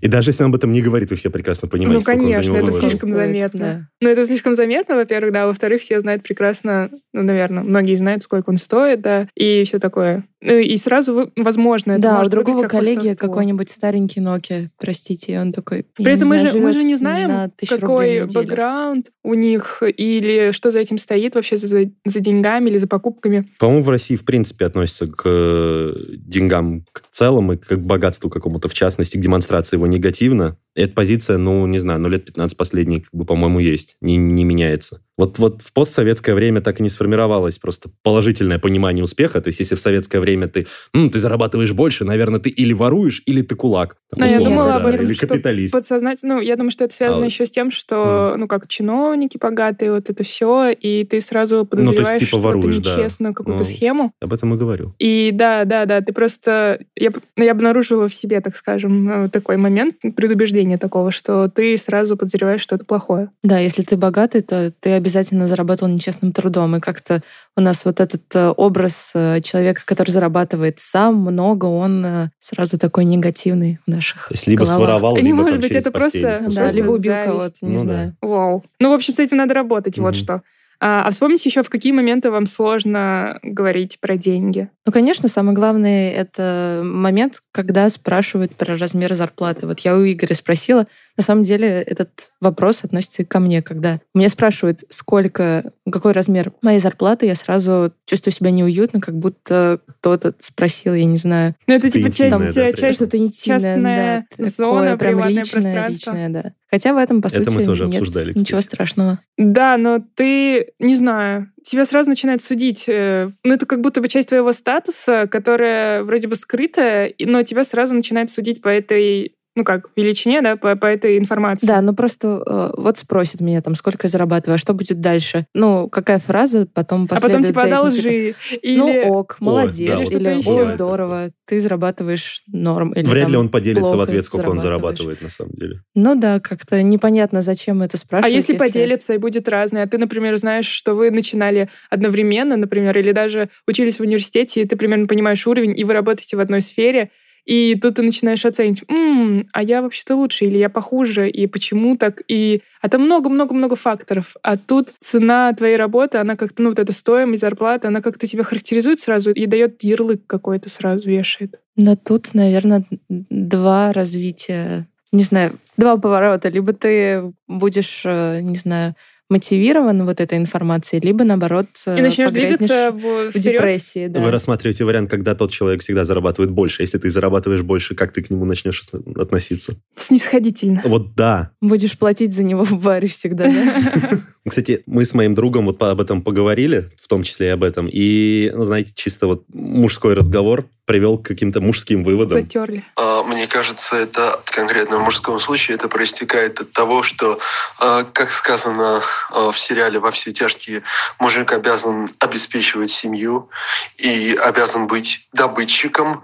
И 0.00 0.08
даже 0.08 0.30
если 0.30 0.42
он 0.42 0.50
об 0.50 0.56
этом 0.56 0.72
не 0.72 0.82
говорит, 0.82 1.10
вы 1.10 1.16
все 1.16 1.30
прекрасно 1.30 1.68
понимаете, 1.68 1.94
ну, 1.94 2.00
сколько 2.00 2.18
он 2.18 2.28
за 2.28 2.34
конечно, 2.34 2.56
это 2.56 2.72
слишком 2.72 3.12
заметно. 3.12 3.60
да. 3.60 3.88
Ну, 4.00 4.08
это 4.10 4.24
слишком 4.24 4.54
заметно, 4.54 4.96
во-первых, 4.96 5.32
да. 5.32 5.46
Во-вторых, 5.46 5.80
все 5.80 6.00
знают 6.00 6.22
прекрасно, 6.22 6.90
ну, 7.12 7.22
наверное, 7.22 7.62
многие 7.62 7.94
знают, 7.94 8.22
сколько 8.22 8.50
он 8.50 8.56
стоит, 8.56 9.00
да, 9.00 9.28
и 9.34 9.64
все 9.64 9.78
такое. 9.78 10.24
Ну, 10.40 10.58
и 10.58 10.76
сразу, 10.76 11.14
вы- 11.14 11.32
возможно, 11.36 11.92
это 11.92 12.02
да, 12.02 12.14
у 12.14 12.18
может 12.18 12.32
другого 12.32 12.62
как 12.62 12.72
коллеги 12.72 13.14
какой-нибудь 13.14 13.70
старенький 13.70 14.20
Nokia, 14.20 14.68
простите, 14.78 15.32
и 15.32 15.36
он 15.38 15.52
такой... 15.52 15.86
При 15.94 16.12
этом 16.12 16.30
не 16.30 16.38
мы 16.38 16.46
же, 16.46 16.58
мы 16.58 16.72
же 16.72 16.82
не 16.82 16.96
знаем, 16.96 17.50
какой 17.66 18.26
бэкграунд 18.26 19.10
у 19.22 19.32
них 19.32 19.82
или 19.96 20.50
что 20.52 20.70
за 20.70 20.80
этим 20.80 20.98
стоит 20.98 21.34
вообще 21.34 21.56
за, 21.56 21.90
за 22.04 22.20
деньгами 22.20 22.68
или 22.68 22.76
за 22.76 22.86
покупками. 22.86 23.48
По-моему, 23.58 23.82
в 23.82 23.88
России, 23.88 24.16
в 24.16 24.24
принципе, 24.26 24.66
относятся 24.66 25.06
к 25.06 25.22
э, 25.24 25.94
деньгам 26.18 26.84
к 26.92 27.04
целым 27.10 27.52
и 27.52 27.56
к 27.56 27.76
богатству 27.76 28.28
какому-то, 28.28 28.68
в 28.68 28.74
частности, 28.74 29.16
к 29.16 29.20
демонстрации 29.20 29.76
его 29.76 29.86
негативно. 29.94 30.56
И 30.76 30.80
эта 30.82 30.92
позиция, 30.92 31.38
ну, 31.38 31.64
не 31.68 31.78
знаю, 31.78 32.00
ну, 32.00 32.08
лет 32.08 32.24
15 32.24 32.56
последние, 32.56 33.00
как 33.02 33.10
бы, 33.14 33.24
по-моему, 33.24 33.60
есть, 33.60 33.96
не, 34.00 34.16
не 34.16 34.42
меняется. 34.44 35.00
Вот, 35.16 35.38
вот 35.38 35.62
в 35.62 35.72
постсоветское 35.72 36.34
время 36.34 36.60
так 36.60 36.80
и 36.80 36.82
не 36.82 36.88
сформировалось 36.88 37.58
просто 37.60 37.88
положительное 38.02 38.58
понимание 38.58 39.04
успеха. 39.04 39.40
То 39.40 39.46
есть, 39.48 39.60
если 39.60 39.76
в 39.76 39.80
советское 39.80 40.18
время 40.18 40.48
ты, 40.48 40.66
«М, 40.92 41.10
ты 41.10 41.20
зарабатываешь 41.20 41.72
больше, 41.72 42.04
наверное, 42.04 42.40
ты 42.40 42.50
или 42.50 42.72
воруешь, 42.72 43.22
или 43.24 43.42
ты 43.42 43.54
кулак. 43.54 43.96
Там, 44.10 44.18
Но 44.18 44.26
я 44.26 44.32
условно, 44.38 44.50
думала 44.50 44.68
да, 44.70 44.76
об 44.78 44.86
этом, 44.86 45.06
Или 45.06 45.14
что 45.14 45.28
капиталист. 45.28 45.72
Подсознательно, 45.72 46.34
ну, 46.34 46.40
я 46.40 46.56
думаю, 46.56 46.72
что 46.72 46.82
это 46.82 46.92
связано 46.92 47.22
А, 47.22 47.26
еще 47.26 47.46
с 47.46 47.52
тем, 47.52 47.70
что, 47.70 48.34
ну, 48.36 48.48
как 48.48 48.66
чиновники 48.66 49.38
богатые, 49.40 49.92
вот 49.92 50.10
это 50.10 50.24
все, 50.24 50.70
и 50.72 51.04
ты 51.04 51.20
сразу 51.20 51.64
подозреваешь, 51.64 52.18
типа, 52.18 52.28
что 52.28 52.40
воруешь, 52.40 52.78
это 52.78 52.84
да. 52.84 52.96
нечестную 52.96 53.32
какую-то 53.34 53.62
Ну. 53.62 53.68
схему. 53.70 54.12
Об 54.20 54.32
этом 54.32 54.52
и 54.54 54.56
говорю. 54.56 54.92
И 54.98 55.30
да, 55.32 55.64
да, 55.64 55.84
да, 55.86 56.00
ты 56.00 56.12
просто... 56.12 56.80
Я, 56.96 57.12
п- 57.12 57.20
я 57.36 57.52
обнаружила 57.52 58.08
в 58.08 58.14
себе, 58.14 58.40
так 58.40 58.56
скажем, 58.56 59.08
э, 59.08 59.28
такой 59.28 59.56
момент 59.58 59.73
предубеждения 60.16 60.78
такого, 60.78 61.10
что 61.10 61.48
ты 61.48 61.76
сразу 61.76 62.16
подозреваешь, 62.16 62.60
что 62.60 62.76
это 62.76 62.84
плохое. 62.84 63.30
Да, 63.42 63.58
если 63.58 63.82
ты 63.82 63.96
богатый, 63.96 64.42
то 64.42 64.72
ты 64.80 64.90
обязательно 64.92 65.46
заработал 65.46 65.88
нечестным 65.88 66.32
трудом. 66.32 66.76
И 66.76 66.80
как-то 66.80 67.22
у 67.56 67.60
нас 67.60 67.84
вот 67.84 68.00
этот 68.00 68.22
э, 68.34 68.48
образ 68.56 69.12
э, 69.14 69.40
человека, 69.40 69.82
который 69.84 70.10
зарабатывает 70.10 70.80
сам 70.80 71.16
много, 71.16 71.66
он 71.66 72.04
э, 72.04 72.28
сразу 72.40 72.78
такой 72.78 73.04
негативный 73.04 73.78
в 73.86 73.90
наших 73.90 74.28
То 74.28 74.34
есть, 74.34 74.46
либо 74.46 74.64
головах. 74.64 74.86
своровал, 74.86 75.16
либо 75.16 75.36
может 75.36 75.60
быть, 75.60 75.72
это 75.72 75.90
просто- 75.90 76.20
постель 76.20 76.22
да, 76.22 76.38
Да, 76.40 76.46
условно. 76.48 76.72
либо 76.72 76.88
убил 76.90 77.02
зависть. 77.12 77.28
кого-то, 77.28 77.54
не 77.62 77.70
Ну 77.70 77.76
да. 77.76 77.80
знаю. 77.82 78.16
Вау. 78.22 78.64
Ну, 78.80 78.90
в 78.90 78.94
общем, 78.94 79.14
с 79.14 79.18
этим 79.18 79.36
надо 79.38 79.54
работать, 79.54 79.98
вот 79.98 80.14
Мгм. 80.14 80.22
что. 80.22 80.42
А, 80.80 81.06
а 81.06 81.10
вспомните 81.10 81.48
еще, 81.48 81.62
в 81.62 81.70
какие 81.70 81.92
моменты 81.92 82.30
вам 82.30 82.46
сложно 82.46 83.38
говорить 83.42 83.98
про 84.00 84.16
деньги. 84.16 84.68
Ну, 84.86 84.92
конечно, 84.92 85.28
самый 85.28 85.54
главный 85.54 86.10
это 86.10 86.82
момент, 86.84 87.40
когда 87.52 87.88
спрашивают 87.88 88.54
про 88.54 88.76
размер 88.76 89.14
зарплаты. 89.14 89.66
Вот 89.66 89.80
я 89.80 89.96
у 89.96 90.04
Игоря 90.04 90.34
спросила, 90.34 90.86
на 91.16 91.22
самом 91.22 91.42
деле 91.42 91.68
этот 91.68 92.32
вопрос 92.40 92.84
относится 92.84 93.22
и 93.22 93.24
ко 93.24 93.40
мне, 93.40 93.62
когда 93.62 94.00
меня 94.14 94.28
спрашивают, 94.28 94.84
сколько, 94.88 95.72
какой 95.90 96.12
размер 96.12 96.52
моей 96.60 96.80
зарплаты, 96.80 97.26
я 97.26 97.34
сразу 97.34 97.92
чувствую 98.04 98.34
себя 98.34 98.50
неуютно, 98.50 99.00
как 99.00 99.16
будто 99.16 99.80
кто-то 99.86 100.34
спросил, 100.38 100.94
я 100.94 101.04
не 101.04 101.16
знаю, 101.16 101.54
Ну, 101.66 101.74
это 101.74 101.90
типа 101.90 102.10
часть, 102.10 102.36
интимное, 102.36 102.52
да, 102.52 102.72
часть, 102.72 102.96
что-то 102.96 103.16
интимное, 103.16 103.60
частная 103.60 104.26
да, 104.36 104.46
зона, 104.46 104.92
такое 104.92 104.96
прям 104.98 105.28
личное, 105.28 105.44
пространство. 105.44 106.10
личное, 106.10 106.28
да. 106.28 106.52
Хотя 106.70 106.92
в 106.92 106.96
этом, 106.96 107.22
по 107.22 107.28
Это 107.28 107.38
мы 107.50 107.50
сути, 107.50 107.64
тоже 107.64 107.86
нет 107.86 108.02
обсуждали, 108.02 108.32
ничего 108.36 108.60
страшного. 108.60 109.20
Да, 109.38 109.76
но 109.76 110.00
ты, 110.14 110.72
не 110.80 110.96
знаю, 110.96 111.50
тебя 111.62 111.84
сразу 111.84 112.10
начинают 112.10 112.42
судить. 112.42 112.88
э, 112.88 113.30
Ну, 113.44 113.54
это 113.54 113.66
как 113.66 113.80
будто 113.80 114.00
бы 114.00 114.08
часть 114.08 114.28
твоего 114.28 114.52
статуса, 114.52 115.28
которая 115.30 116.02
вроде 116.02 116.28
бы 116.28 116.34
скрытая, 116.36 117.14
но 117.20 117.42
тебя 117.42 117.64
сразу 117.64 117.94
начинают 117.94 118.30
судить 118.30 118.60
по 118.62 118.68
этой, 118.68 119.36
ну 119.56 119.64
как, 119.64 119.90
величине, 119.94 120.42
да, 120.42 120.56
по, 120.56 120.74
по 120.74 120.86
этой 120.86 121.16
информации. 121.18 121.66
Да, 121.66 121.80
ну 121.80 121.94
просто 121.94 122.42
э, 122.44 122.70
вот 122.76 122.98
спросят 122.98 123.40
меня 123.40 123.62
там, 123.62 123.74
сколько 123.76 124.06
я 124.06 124.08
зарабатываю, 124.08 124.56
а 124.56 124.58
что 124.58 124.74
будет 124.74 125.00
дальше? 125.00 125.46
Ну, 125.54 125.88
какая 125.88 126.18
фраза 126.18 126.66
потом 126.72 127.04
а 127.04 127.06
последует 127.08 127.32
потом 127.32 127.44
типа 127.44 127.60
за 127.60 127.66
этим, 127.66 127.76
типа, 127.76 127.86
одолжи. 127.86 128.34
Или... 128.62 128.78
Ну 128.78 129.12
ок, 129.12 129.36
Ой, 129.40 129.46
молодец, 129.46 129.90
да, 129.90 129.98
вот 129.98 130.12
или 130.12 130.40
это 130.40 130.50
о, 130.50 130.64
здорово, 130.64 131.30
ты 131.46 131.60
зарабатываешь 131.60 132.42
норм. 132.48 132.92
Или, 132.92 133.06
Вряд 133.06 133.24
там, 133.24 133.32
ли 133.32 133.36
он 133.36 133.48
поделится 133.48 133.96
в 133.96 134.00
ответ, 134.00 134.24
сколько 134.24 134.48
он 134.48 134.58
зарабатывает 134.58 135.22
на 135.22 135.28
самом 135.28 135.52
деле. 135.52 135.82
Ну 135.94 136.16
да, 136.16 136.40
как-то 136.40 136.82
непонятно, 136.82 137.40
зачем 137.40 137.82
это 137.82 137.96
А 137.96 137.98
спрашивать. 137.98 138.34
если 138.34 138.56
поделиться 138.56 139.14
и 139.14 139.18
будет 139.18 139.48
разное, 139.48 139.84
а 139.84 139.86
ты, 139.86 139.98
например, 139.98 140.36
знаешь, 140.36 140.66
что 140.66 140.94
вы 140.94 141.10
начинали 141.10 141.68
одновременно, 141.90 142.56
например, 142.56 142.98
или 142.98 143.12
даже 143.12 143.50
учились 143.68 143.98
в 143.98 144.02
университете, 144.02 144.62
и 144.62 144.64
ты 144.64 144.76
примерно 144.76 145.06
понимаешь 145.06 145.46
уровень, 145.46 145.78
и 145.78 145.84
вы 145.84 145.92
работаете 145.92 146.36
в 146.36 146.40
одной 146.40 146.60
сфере, 146.60 147.10
и 147.44 147.74
тут 147.80 147.96
ты 147.96 148.02
начинаешь 148.02 148.44
оценивать, 148.44 148.84
«М, 148.88 149.46
а 149.52 149.62
я 149.62 149.82
вообще-то 149.82 150.16
лучше, 150.16 150.46
или 150.46 150.58
я 150.58 150.68
похуже, 150.68 151.28
и 151.28 151.46
почему 151.46 151.96
так, 151.96 152.22
и... 152.28 152.62
А 152.80 152.88
там 152.88 153.02
много-много-много 153.02 153.76
факторов. 153.76 154.36
А 154.42 154.56
тут 154.56 154.94
цена 155.00 155.52
твоей 155.52 155.76
работы, 155.76 156.18
она 156.18 156.36
как-то, 156.36 156.62
ну 156.62 156.70
вот 156.70 156.78
эта 156.78 156.92
стоимость, 156.92 157.42
зарплата, 157.42 157.88
она 157.88 158.00
как-то 158.00 158.26
тебя 158.26 158.44
характеризует 158.44 159.00
сразу 159.00 159.30
и 159.30 159.46
дает 159.46 159.82
ярлык 159.82 160.22
какой-то 160.26 160.68
сразу, 160.68 161.08
вешает. 161.08 161.60
Но 161.76 161.96
тут, 161.96 162.34
наверное, 162.34 162.84
два 163.08 163.92
развития, 163.92 164.86
не 165.12 165.22
знаю, 165.22 165.58
два 165.76 165.96
поворота. 165.96 166.48
Либо 166.48 166.72
ты 166.72 167.32
будешь, 167.48 168.02
э, 168.04 168.40
не 168.40 168.56
знаю, 168.56 168.94
мотивирован 169.30 170.04
вот 170.04 170.20
этой 170.20 170.38
информацией, 170.38 171.00
либо 171.00 171.24
наоборот 171.24 171.66
И 171.86 172.00
начнешь 172.02 172.30
двигаться 172.30 172.90
в, 172.92 172.98
в 172.98 173.30
вперед. 173.30 173.42
депрессии. 173.42 174.06
Да. 174.06 174.20
Вы 174.20 174.30
рассматриваете 174.30 174.84
вариант, 174.84 175.10
когда 175.10 175.34
тот 175.34 175.50
человек 175.50 175.80
всегда 175.82 176.04
зарабатывает 176.04 176.50
больше. 176.52 176.82
Если 176.82 176.98
ты 176.98 177.08
зарабатываешь 177.10 177.62
больше, 177.62 177.94
как 177.94 178.12
ты 178.12 178.22
к 178.22 178.30
нему 178.30 178.44
начнешь 178.44 178.80
ос- 178.80 179.00
относиться? 179.16 179.76
Снисходительно. 179.96 180.82
Вот 180.84 181.14
да. 181.14 181.50
Будешь 181.60 181.98
платить 181.98 182.32
за 182.34 182.42
него 182.42 182.64
в 182.64 182.78
баре 182.82 183.08
всегда, 183.08 183.44
да? 183.50 184.18
Кстати, 184.46 184.82
мы 184.86 185.06
с 185.06 185.14
моим 185.14 185.34
другом 185.34 185.64
вот 185.66 185.82
об 185.82 186.00
этом 186.00 186.20
поговорили, 186.20 186.90
в 187.00 187.08
том 187.08 187.22
числе 187.22 187.48
и 187.48 187.50
об 187.50 187.64
этом. 187.64 187.88
И, 187.90 188.52
ну, 188.54 188.64
знаете, 188.64 188.92
чисто 188.94 189.26
вот 189.26 189.44
мужской 189.48 190.14
разговор 190.14 190.66
привел 190.84 191.16
к 191.16 191.26
каким-то 191.26 191.62
мужским 191.62 192.04
выводам. 192.04 192.40
Затерли. 192.40 192.84
А, 192.96 193.22
Мне 193.22 193.46
кажется, 193.46 193.96
это 193.96 194.40
конкретно 194.44 194.98
в 194.98 195.02
мужском 195.02 195.40
случае 195.40 195.76
это 195.76 195.88
проистекает 195.88 196.60
от 196.60 196.72
того, 196.72 197.02
что, 197.02 197.38
а, 197.78 198.04
как 198.04 198.30
сказано 198.30 199.00
а, 199.30 199.50
в 199.50 199.58
сериале 199.58 199.98
«Во 199.98 200.10
все 200.10 200.32
тяжкие», 200.32 200.82
мужик 201.18 201.52
обязан 201.52 202.08
обеспечивать 202.18 202.90
семью 202.90 203.48
и 203.96 204.36
обязан 204.38 204.86
быть 204.86 205.26
добытчиком. 205.32 206.22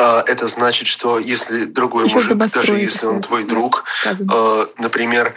А 0.00 0.22
Это 0.28 0.46
значит, 0.46 0.86
что 0.86 1.18
если 1.18 1.64
другой 1.64 2.04
Ещё 2.04 2.14
мужик, 2.14 2.36
даже 2.36 2.74
если 2.74 3.06
он 3.06 3.20
твой 3.20 3.42
друг, 3.42 3.82
Сказано. 4.00 4.68
например, 4.78 5.34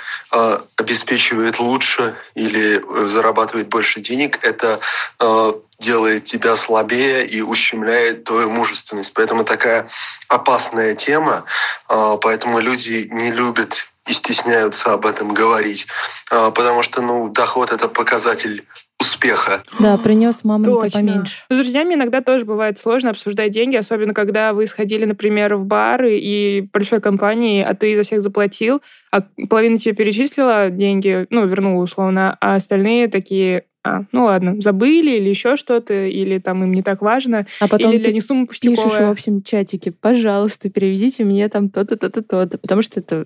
обеспечивает 0.77 1.59
лучше 1.59 2.10
или 2.35 2.79
э, 2.79 3.05
зарабатывает 3.07 3.67
больше 3.67 4.01
денег, 4.01 4.43
это 4.43 4.79
э, 5.19 5.53
делает 5.79 6.25
тебя 6.25 6.55
слабее 6.55 7.25
и 7.25 7.41
ущемляет 7.41 8.23
твою 8.23 8.49
мужественность. 8.49 9.13
Поэтому 9.13 9.43
такая 9.43 9.87
опасная 10.27 10.95
тема, 10.95 11.43
э, 11.89 12.17
поэтому 12.21 12.59
люди 12.59 13.07
не 13.11 13.31
любят 13.31 13.90
и 14.11 14.13
стесняются 14.13 14.93
об 14.93 15.05
этом 15.05 15.33
говорить, 15.33 15.87
э, 16.31 16.51
потому 16.53 16.83
что 16.83 17.01
ну, 17.01 17.29
доход— 17.29 17.71
это 17.73 17.87
показатель 17.87 18.65
успеха. 18.99 19.63
Да, 19.79 19.97
принес 19.97 20.43
мамонта 20.43 20.71
Точно. 20.71 20.99
поменьше. 20.99 21.35
С 21.49 21.55
друзьями 21.55 21.95
иногда 21.95 22.21
тоже 22.21 22.45
бывает 22.45 22.77
сложно 22.77 23.09
обсуждать 23.09 23.51
деньги, 23.51 23.75
особенно 23.75 24.13
когда 24.13 24.53
вы 24.53 24.67
сходили, 24.67 25.05
например, 25.05 25.55
в 25.55 25.65
бары 25.65 26.17
и 26.17 26.67
большой 26.73 27.01
компании, 27.01 27.63
а 27.63 27.73
ты 27.73 27.95
за 27.95 28.03
всех 28.03 28.21
заплатил, 28.21 28.81
а 29.11 29.21
половина 29.49 29.77
тебе 29.77 29.95
перечислила 29.95 30.69
деньги, 30.69 31.25
ну, 31.29 31.45
вернула 31.47 31.81
условно, 31.81 32.37
а 32.41 32.55
остальные 32.55 33.07
такие, 33.07 33.63
а, 33.83 34.01
ну 34.11 34.25
ладно, 34.25 34.61
забыли 34.61 35.11
или 35.11 35.29
еще 35.29 35.55
что-то, 35.55 36.05
или 36.05 36.37
там 36.37 36.63
им 36.63 36.71
не 36.71 36.83
так 36.83 37.01
важно, 37.01 37.47
А 37.59 37.67
потом 37.67 37.91
или 37.91 37.97
для 37.97 38.07
ты 38.07 38.13
них 38.13 38.23
сумма 38.23 38.45
пишешь 38.45 38.75
пустяковая. 38.75 39.07
в 39.07 39.11
общем 39.11 39.41
чатике, 39.41 39.91
пожалуйста, 39.91 40.69
переведите 40.69 41.23
мне 41.23 41.47
там 41.49 41.69
то-то, 41.69 41.95
то-то, 41.95 42.21
то-то, 42.21 42.57
потому 42.59 42.83
что 42.83 42.99
это 42.99 43.25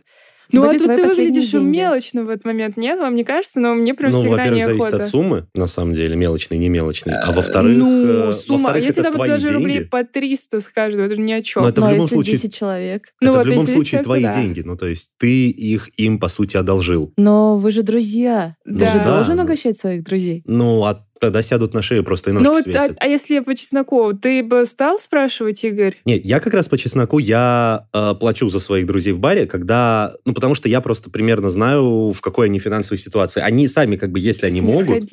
Ну, 0.52 0.64
а 0.68 0.74
тут 0.74 0.88
ты 0.88 1.08
выглядишь 1.08 1.52
деньги. 1.52 1.78
мелочно 1.78 2.24
в 2.24 2.30
этот 2.30 2.46
момент, 2.46 2.78
нет? 2.78 3.00
Вам 3.00 3.16
не 3.16 3.24
кажется? 3.24 3.60
Но 3.60 3.74
мне 3.74 3.94
прям 3.94 4.12
Ну, 4.12 4.20
всегда 4.20 4.38
во-первых, 4.38 4.64
зависит 4.64 4.86
неохота. 4.86 5.04
от 5.04 5.10
суммы, 5.10 5.48
на 5.54 5.68
самом 5.68 5.94
деле, 5.94 6.16
мелочный, 6.16 6.58
не 6.58 6.70
мелочный. 6.70 7.14
А 7.14 7.32
во-вторых, 7.32 7.78
ну, 7.78 8.30
э, 8.30 8.34
сумма, 8.34 8.64
во-вторых, 8.64 8.86
если 8.86 9.02
это 9.02 9.18
там 9.18 9.28
даже 9.28 9.52
рублей 9.52 9.74
деньги. 9.74 9.88
по 9.88 10.04
300 10.04 10.60
с 10.60 10.68
каждого, 10.68 11.06
это 11.06 11.16
же 11.16 11.22
ни 11.22 11.34
о 11.34 11.42
чем. 11.42 11.64
Но 11.64 11.70
это 11.70 11.82
ну, 11.82 11.88
в 11.88 11.90
а 11.90 11.94
любом 11.94 12.06
если 12.06 12.16
случае 12.16 12.36
10 12.36 12.56
человек? 12.56 13.14
Ну 13.22 13.30
это 13.30 13.38
вот, 13.38 13.46
в 13.46 13.50
любом 13.50 13.68
случае 13.68 14.04
твои 14.04 14.24
да. 14.24 14.34
деньги. 14.34 14.62
Ну, 14.62 14.78
то 14.78 14.88
есть 14.88 15.12
ты 15.18 15.50
их 15.50 15.90
им, 15.98 16.20
по 16.20 16.28
сути, 16.28 16.58
одолжил. 16.58 17.14
Но 17.18 17.58
вы 17.58 17.72
же 17.72 17.84
друзья. 17.84 18.56
Да. 18.66 18.86
Ты 18.86 18.92
же 18.92 19.04
должен 19.04 19.38
ну. 19.38 19.44
угощать 19.44 19.78
своих 19.78 20.04
друзей. 20.04 20.44
Ну, 20.46 20.84
а 20.84 21.04
Тогда 21.26 21.42
сядут 21.42 21.74
на 21.74 21.82
шею 21.82 22.04
просто 22.04 22.30
и 22.30 22.34
Ну, 22.34 22.42
ножки 22.42 22.68
вот, 22.68 22.76
а, 22.76 22.80
свесят. 22.82 22.98
а 23.00 23.08
если 23.08 23.40
по 23.40 23.56
чесноку, 23.56 24.14
ты 24.14 24.44
бы 24.44 24.64
стал 24.66 25.00
спрашивать, 25.00 25.64
Игорь? 25.64 25.96
Нет, 26.06 26.24
я 26.24 26.40
как 26.40 26.54
раз 26.54 26.68
по 26.68 26.78
чесноку, 26.78 27.18
я 27.18 27.88
э, 27.94 28.14
плачу 28.20 28.48
за 28.50 28.60
своих 28.60 28.86
друзей 28.86 29.14
в 29.14 29.20
баре, 29.20 29.48
когда... 29.48 30.14
Ну, 30.26 30.34
потому 30.34 30.54
что 30.54 30.70
я 30.70 30.82
просто 30.82 31.10
примерно 31.10 31.50
знаю, 31.50 32.12
в 32.12 32.22
какой 32.22 32.46
они 32.46 32.60
финансовой 32.60 33.00
ситуации. 33.00 33.42
Они 33.42 33.68
сами, 33.68 33.96
как 33.96 34.12
бы, 34.12 34.20
если 34.20 34.46
они 34.46 34.62
могут... 34.62 35.10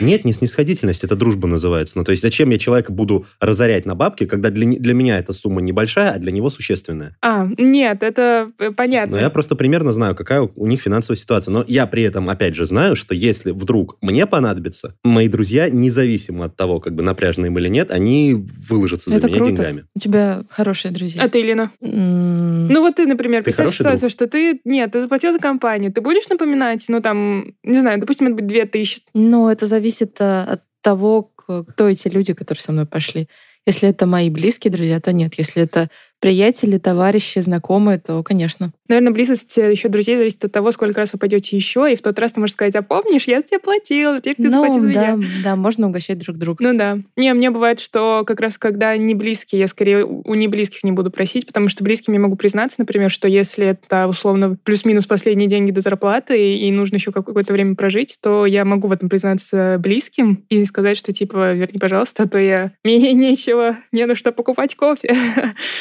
Нет, 0.00 0.24
не 0.24 0.32
снисходительность, 0.32 1.04
это 1.04 1.16
дружба 1.16 1.46
называется. 1.48 1.98
Ну, 1.98 2.04
то 2.04 2.10
есть 2.12 2.22
зачем 2.22 2.48
я 2.50 2.58
человека 2.58 2.92
буду 2.92 3.26
разорять 3.40 3.84
на 3.86 3.94
бабки, 3.94 4.24
когда 4.26 4.50
для, 4.50 4.66
для 4.66 4.94
меня 4.94 5.18
эта 5.18 5.32
сумма 5.34 5.60
небольшая, 5.60 6.12
а 6.12 6.18
для 6.18 6.32
него 6.32 6.48
существенная? 6.50 7.16
А, 7.22 7.46
нет, 7.58 8.02
это 8.02 8.48
э, 8.58 8.70
понятно. 8.72 9.16
Но 9.16 9.22
я 9.22 9.30
просто 9.30 9.54
примерно 9.56 9.92
знаю, 9.92 10.14
какая 10.14 10.42
у- 10.42 10.52
у 10.56 10.66
них 10.66 10.80
финансовая 10.80 11.16
ситуация. 11.18 11.52
Но 11.52 11.64
я 11.68 11.86
при 11.86 12.02
этом, 12.04 12.28
опять 12.30 12.54
же, 12.54 12.64
знаю, 12.64 12.96
что 12.96 13.14
если 13.14 13.50
вдруг 13.50 13.96
мне 14.00 14.26
понадобится, 14.26 14.94
мои 15.04 15.25
друзья, 15.28 15.68
независимо 15.68 16.46
от 16.46 16.56
того, 16.56 16.80
как 16.80 16.94
бы 16.94 17.02
напряжно 17.02 17.46
им 17.46 17.58
или 17.58 17.68
нет, 17.68 17.90
они 17.90 18.34
выложатся 18.68 19.10
за 19.10 19.16
Это 19.16 19.26
меня 19.28 19.36
круто. 19.38 19.50
деньгами. 19.52 19.84
У 19.94 19.98
тебя 19.98 20.42
хорошие 20.48 20.92
друзья. 20.92 21.22
А 21.22 21.28
ты, 21.28 21.42
Лена? 21.42 21.70
Ну 21.80 22.80
вот 22.80 22.96
ты, 22.96 23.06
например, 23.06 23.40
Ты 23.40 23.44
представь 23.44 23.74
ситуацию, 23.74 24.10
что 24.10 24.26
ты... 24.26 24.60
Нет, 24.64 24.92
ты 24.92 25.00
заплатил 25.00 25.32
за 25.32 25.38
компанию. 25.38 25.92
Ты 25.92 26.00
будешь 26.00 26.28
напоминать, 26.28 26.84
ну 26.88 27.00
там, 27.00 27.54
не 27.62 27.80
знаю, 27.80 28.00
допустим, 28.00 28.26
это 28.26 28.36
будет 28.36 28.46
2000. 28.48 29.02
Ну, 29.14 29.48
это 29.48 29.66
зависит 29.66 30.16
а, 30.20 30.44
от 30.44 30.62
того, 30.82 31.22
кто 31.22 31.88
эти 31.88 32.08
люди, 32.08 32.32
которые 32.32 32.62
со 32.62 32.72
мной 32.72 32.86
пошли. 32.86 33.28
Если 33.66 33.88
это 33.88 34.06
мои 34.06 34.30
близкие 34.30 34.70
друзья, 34.70 35.00
то 35.00 35.12
нет. 35.12 35.34
Если 35.38 35.60
это 35.60 35.90
приятели, 36.20 36.78
товарищи, 36.78 37.40
знакомые, 37.40 37.98
то, 37.98 38.22
конечно. 38.22 38.72
Наверное, 38.88 39.12
близость 39.12 39.58
э, 39.58 39.70
еще 39.70 39.88
друзей 39.88 40.16
зависит 40.16 40.44
от 40.44 40.52
того, 40.52 40.70
сколько 40.70 41.00
раз 41.00 41.12
вы 41.12 41.18
пойдете 41.18 41.56
еще, 41.56 41.90
и 41.90 41.96
в 41.96 42.02
тот 42.02 42.18
раз 42.18 42.32
ты 42.32 42.40
можешь 42.40 42.54
сказать, 42.54 42.74
а 42.76 42.82
помнишь, 42.82 43.26
я 43.26 43.40
за 43.40 43.46
тебя 43.46 43.58
платил, 43.58 44.18
теперь 44.20 44.36
ты 44.36 44.50
ну, 44.50 44.92
да, 44.92 45.12
меня. 45.12 45.28
да, 45.42 45.56
можно 45.56 45.88
угощать 45.88 46.18
друг 46.18 46.36
друга. 46.36 46.62
Ну 46.62 46.76
да. 46.76 46.98
Не, 47.16 47.32
мне 47.34 47.50
бывает, 47.50 47.80
что 47.80 48.22
как 48.26 48.40
раз 48.40 48.58
когда 48.58 48.96
не 48.96 49.14
близкие, 49.14 49.60
я 49.60 49.66
скорее 49.66 50.04
у 50.04 50.36
у 50.36 50.38
неблизких 50.38 50.84
не 50.84 50.92
буду 50.92 51.10
просить, 51.10 51.46
потому 51.46 51.68
что 51.68 51.84
близким 51.84 52.12
я 52.12 52.20
могу 52.20 52.36
признаться, 52.36 52.76
например, 52.80 53.10
что 53.10 53.28
если 53.28 53.68
это 53.68 54.06
условно 54.06 54.56
плюс-минус 54.62 55.06
последние 55.06 55.48
деньги 55.48 55.70
до 55.70 55.80
зарплаты 55.80 56.56
и 56.56 56.70
нужно 56.72 56.96
еще 56.96 57.12
какое-то 57.12 57.52
время 57.52 57.74
прожить, 57.74 58.18
то 58.20 58.46
я 58.46 58.64
могу 58.64 58.88
в 58.88 58.92
этом 58.92 59.08
признаться 59.08 59.76
близким 59.78 60.44
и 60.48 60.64
сказать, 60.64 60.96
что 60.96 61.12
типа 61.12 61.52
верни, 61.52 61.78
пожалуйста, 61.78 62.24
а 62.24 62.28
то 62.28 62.38
я 62.38 62.72
мне 62.84 63.12
нечего, 63.14 63.76
не 63.92 64.04
на 64.06 64.14
что 64.14 64.32
покупать 64.32 64.76
кофе. 64.76 65.14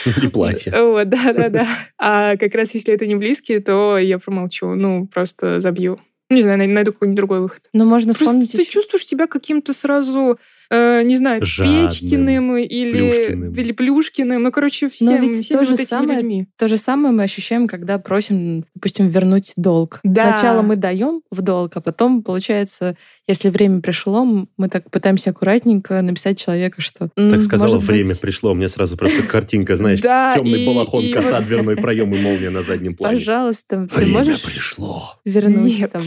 И 0.24 0.28
платье. 0.28 0.72
Вот, 0.76 1.10
да-да-да. 1.10 1.68
А 1.98 2.38
как 2.38 2.54
раз 2.56 2.74
если 2.74 2.95
это 2.96 3.06
не 3.08 3.16
близкие, 3.16 3.60
то 3.60 3.98
я 3.98 4.18
промолчу, 4.20 4.76
ну, 4.76 5.08
просто 5.08 5.60
забью. 5.60 6.00
Ну, 6.30 6.38
Не 6.38 6.42
знаю, 6.42 6.58
най- 6.58 6.68
найду 6.68 6.92
какой-нибудь 6.92 7.18
другой 7.18 7.40
выход. 7.40 7.62
Но 7.74 7.86
можно 7.86 8.14
Просто 8.14 8.26
вспомнить 8.26 8.52
ты 8.52 8.62
еще- 8.62 8.72
чувствуешь 8.72 9.06
себя 9.06 9.28
каким-то 9.28 9.74
сразу, 9.74 10.40
э, 10.70 11.02
не 11.04 11.18
знаю, 11.18 11.44
Жадным, 11.46 11.88
Печкиным 11.90 12.58
или 12.58 12.92
Плюшкиным. 12.92 13.52
или 13.54 13.72
Плюшкиным. 13.72 14.44
Ну, 14.44 14.52
короче, 14.52 14.90
всем, 14.90 15.22
ведь 15.22 15.44
всеми 15.44 15.58
то 15.60 15.64
же 15.66 15.72
вот 15.72 15.80
этими 15.80 15.88
самое- 15.88 16.20
людьми. 16.20 16.48
То 16.58 16.68
же 16.68 16.78
самое 16.78 17.14
мы 17.14 17.24
ощущаем, 17.24 17.68
когда 17.68 17.98
просим, 18.00 18.66
допустим, 18.76 19.08
вернуть 19.08 19.54
долг. 19.58 20.00
Да. 20.04 20.34
Сначала 20.36 20.62
мы 20.62 20.76
даем 20.76 21.22
в 21.32 21.42
долг, 21.42 21.72
а 21.76 21.82
потом, 21.82 22.24
получается, 22.24 22.96
если 23.28 23.50
время 23.50 23.82
пришло, 23.82 24.24
мы 24.26 24.70
так 24.70 24.90
пытаемся 24.92 25.32
аккуратненько 25.32 26.02
написать 26.02 26.38
человеку, 26.40 26.82
что... 26.82 27.10
Так 27.16 27.42
сказала, 27.42 27.80
время 27.80 28.10
быть, 28.10 28.22
пришло. 28.22 28.52
У 28.52 28.56
меня 28.56 28.68
сразу 28.70 28.98
просто 28.98 29.24
картинка, 29.24 29.76
знаешь, 29.76 30.02
темный 30.02 30.66
балахон, 30.66 31.12
коса, 31.12 31.42
дверной 31.42 31.76
проем 31.76 32.14
и 32.14 32.20
молния 32.20 32.50
на 32.50 32.62
заднем 32.62 32.96
плане. 32.96 33.16
Пожалуйста, 33.18 33.88
ты 33.88 33.96
Время 33.96 34.14
можешь 34.20 34.44
пришло. 34.44 35.20
вернуть 35.26 35.90
там 35.92 36.02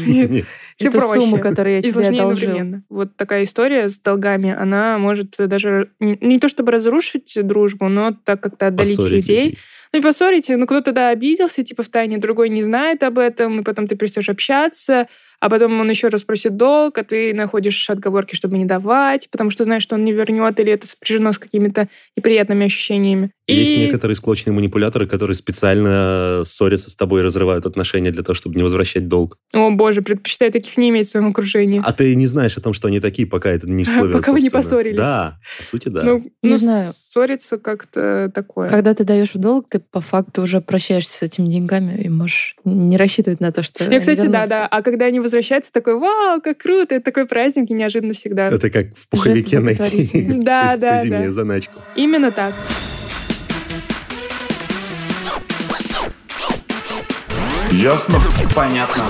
Эту 0.86 0.98
проще. 0.98 1.20
сумму, 1.20 1.38
которую 1.40 1.74
я 1.74 1.78
И 1.80 1.82
тебе 1.82 2.06
одолжил? 2.08 2.30
одновременно. 2.50 2.82
Вот 2.88 3.16
такая 3.16 3.42
история 3.42 3.88
с 3.88 3.98
долгами, 3.98 4.54
она 4.56 4.98
может 4.98 5.34
даже 5.38 5.90
не, 5.98 6.16
не 6.20 6.38
то 6.38 6.48
чтобы 6.48 6.70
разрушить 6.72 7.36
дружбу, 7.42 7.88
но 7.88 8.16
так 8.24 8.40
как-то 8.40 8.68
отдалить 8.68 8.96
Поссорить 8.96 9.16
людей. 9.28 9.44
людей. 9.44 9.58
Ну 9.92 9.98
и 10.00 10.02
поссорите, 10.02 10.56
ну 10.56 10.66
кто-то 10.66 10.92
да 10.92 11.08
обиделся, 11.08 11.62
типа 11.62 11.82
в 11.82 11.88
тайне, 11.88 12.18
другой 12.18 12.50
не 12.50 12.62
знает 12.62 13.02
об 13.02 13.18
этом, 13.18 13.60
и 13.60 13.62
потом 13.64 13.86
ты 13.86 13.96
перестаешь 13.96 14.28
общаться, 14.28 15.08
а 15.40 15.48
потом 15.48 15.80
он 15.80 15.88
еще 15.88 16.08
раз 16.08 16.24
просит 16.24 16.56
долг, 16.56 16.98
а 16.98 17.04
ты 17.04 17.32
находишь 17.32 17.88
отговорки, 17.88 18.34
чтобы 18.34 18.58
не 18.58 18.66
давать, 18.66 19.30
потому 19.30 19.50
что 19.50 19.64
знаешь, 19.64 19.82
что 19.82 19.94
он 19.94 20.04
не 20.04 20.12
вернет, 20.12 20.60
или 20.60 20.72
это 20.72 20.86
сопряжено 20.86 21.32
с 21.32 21.38
какими-то 21.38 21.88
неприятными 22.16 22.66
ощущениями. 22.66 23.30
Есть 23.48 23.72
И- 23.72 23.78
некоторые 23.78 24.14
склочные 24.14 24.52
манипуляторы, 24.52 25.06
которые 25.06 25.34
специально 25.34 26.42
ссорятся 26.44 26.90
с 26.90 26.96
тобой 26.96 27.22
и 27.22 27.24
разрывают 27.24 27.64
отношения 27.64 28.10
для 28.10 28.22
того, 28.22 28.34
чтобы 28.34 28.56
не 28.56 28.62
возвращать 28.62 29.08
долг. 29.08 29.38
О, 29.54 29.70
боже, 29.70 30.02
предпочитаю 30.02 30.52
таких 30.52 30.76
не 30.76 30.90
иметь 30.90 31.06
в 31.06 31.10
своем 31.10 31.28
окружении. 31.28 31.80
А 31.82 31.92
ты 31.94 32.14
не 32.14 32.26
знаешь 32.26 32.58
о 32.58 32.60
том, 32.60 32.74
что 32.74 32.88
они 32.88 33.00
такие, 33.00 33.26
пока 33.26 33.50
это 33.50 33.66
не 33.68 33.84
всплывет. 33.84 34.12
Пока 34.12 34.32
вы 34.32 34.42
не 34.42 34.50
поссорились. 34.50 34.98
Да, 34.98 35.38
по 35.56 35.64
сути, 35.64 35.88
да. 35.88 36.02
Ну, 36.02 36.18
Не 36.42 36.50
ну, 36.50 36.56
знаю. 36.58 36.92
ссориться 37.10 37.56
как-то 37.56 38.30
такое. 38.34 38.68
Когда 38.68 38.92
ты 38.92 39.04
даешь 39.04 39.32
в 39.32 39.38
долг, 39.38 39.66
ты 39.70 39.78
по 39.80 40.02
факту 40.02 40.42
уже 40.42 40.60
прощаешься 40.60 41.16
с 41.16 41.22
этими 41.22 41.48
деньгами 41.48 42.02
и 42.02 42.10
можешь 42.10 42.54
не 42.66 42.98
рассчитывать 42.98 43.40
на 43.40 43.50
то, 43.50 43.62
что 43.62 43.82
Я, 43.84 44.00
кстати, 44.00 44.18
да, 44.18 44.24
вернутся. 44.24 44.46
да. 44.56 44.66
А 44.66 44.82
когда 44.82 45.06
они 45.06 45.20
возвращаются, 45.20 45.72
такой, 45.72 45.98
вау, 45.98 46.42
как 46.42 46.58
круто, 46.58 46.94
это 46.96 47.02
такой 47.06 47.26
праздник 47.26 47.70
и 47.70 47.72
неожиданно 47.74 48.12
всегда. 48.12 48.48
Это 48.48 48.68
как 48.68 48.94
в 48.94 49.08
пуховике 49.08 49.58
найти. 49.60 50.26
Да, 50.38 50.72
по 50.72 50.78
да, 50.78 51.02
зимнюю 51.02 51.24
да. 51.28 51.32
заначку. 51.32 51.80
Именно 51.96 52.30
так. 52.30 52.52
Ясно? 57.78 58.18
Понятно. 58.56 59.04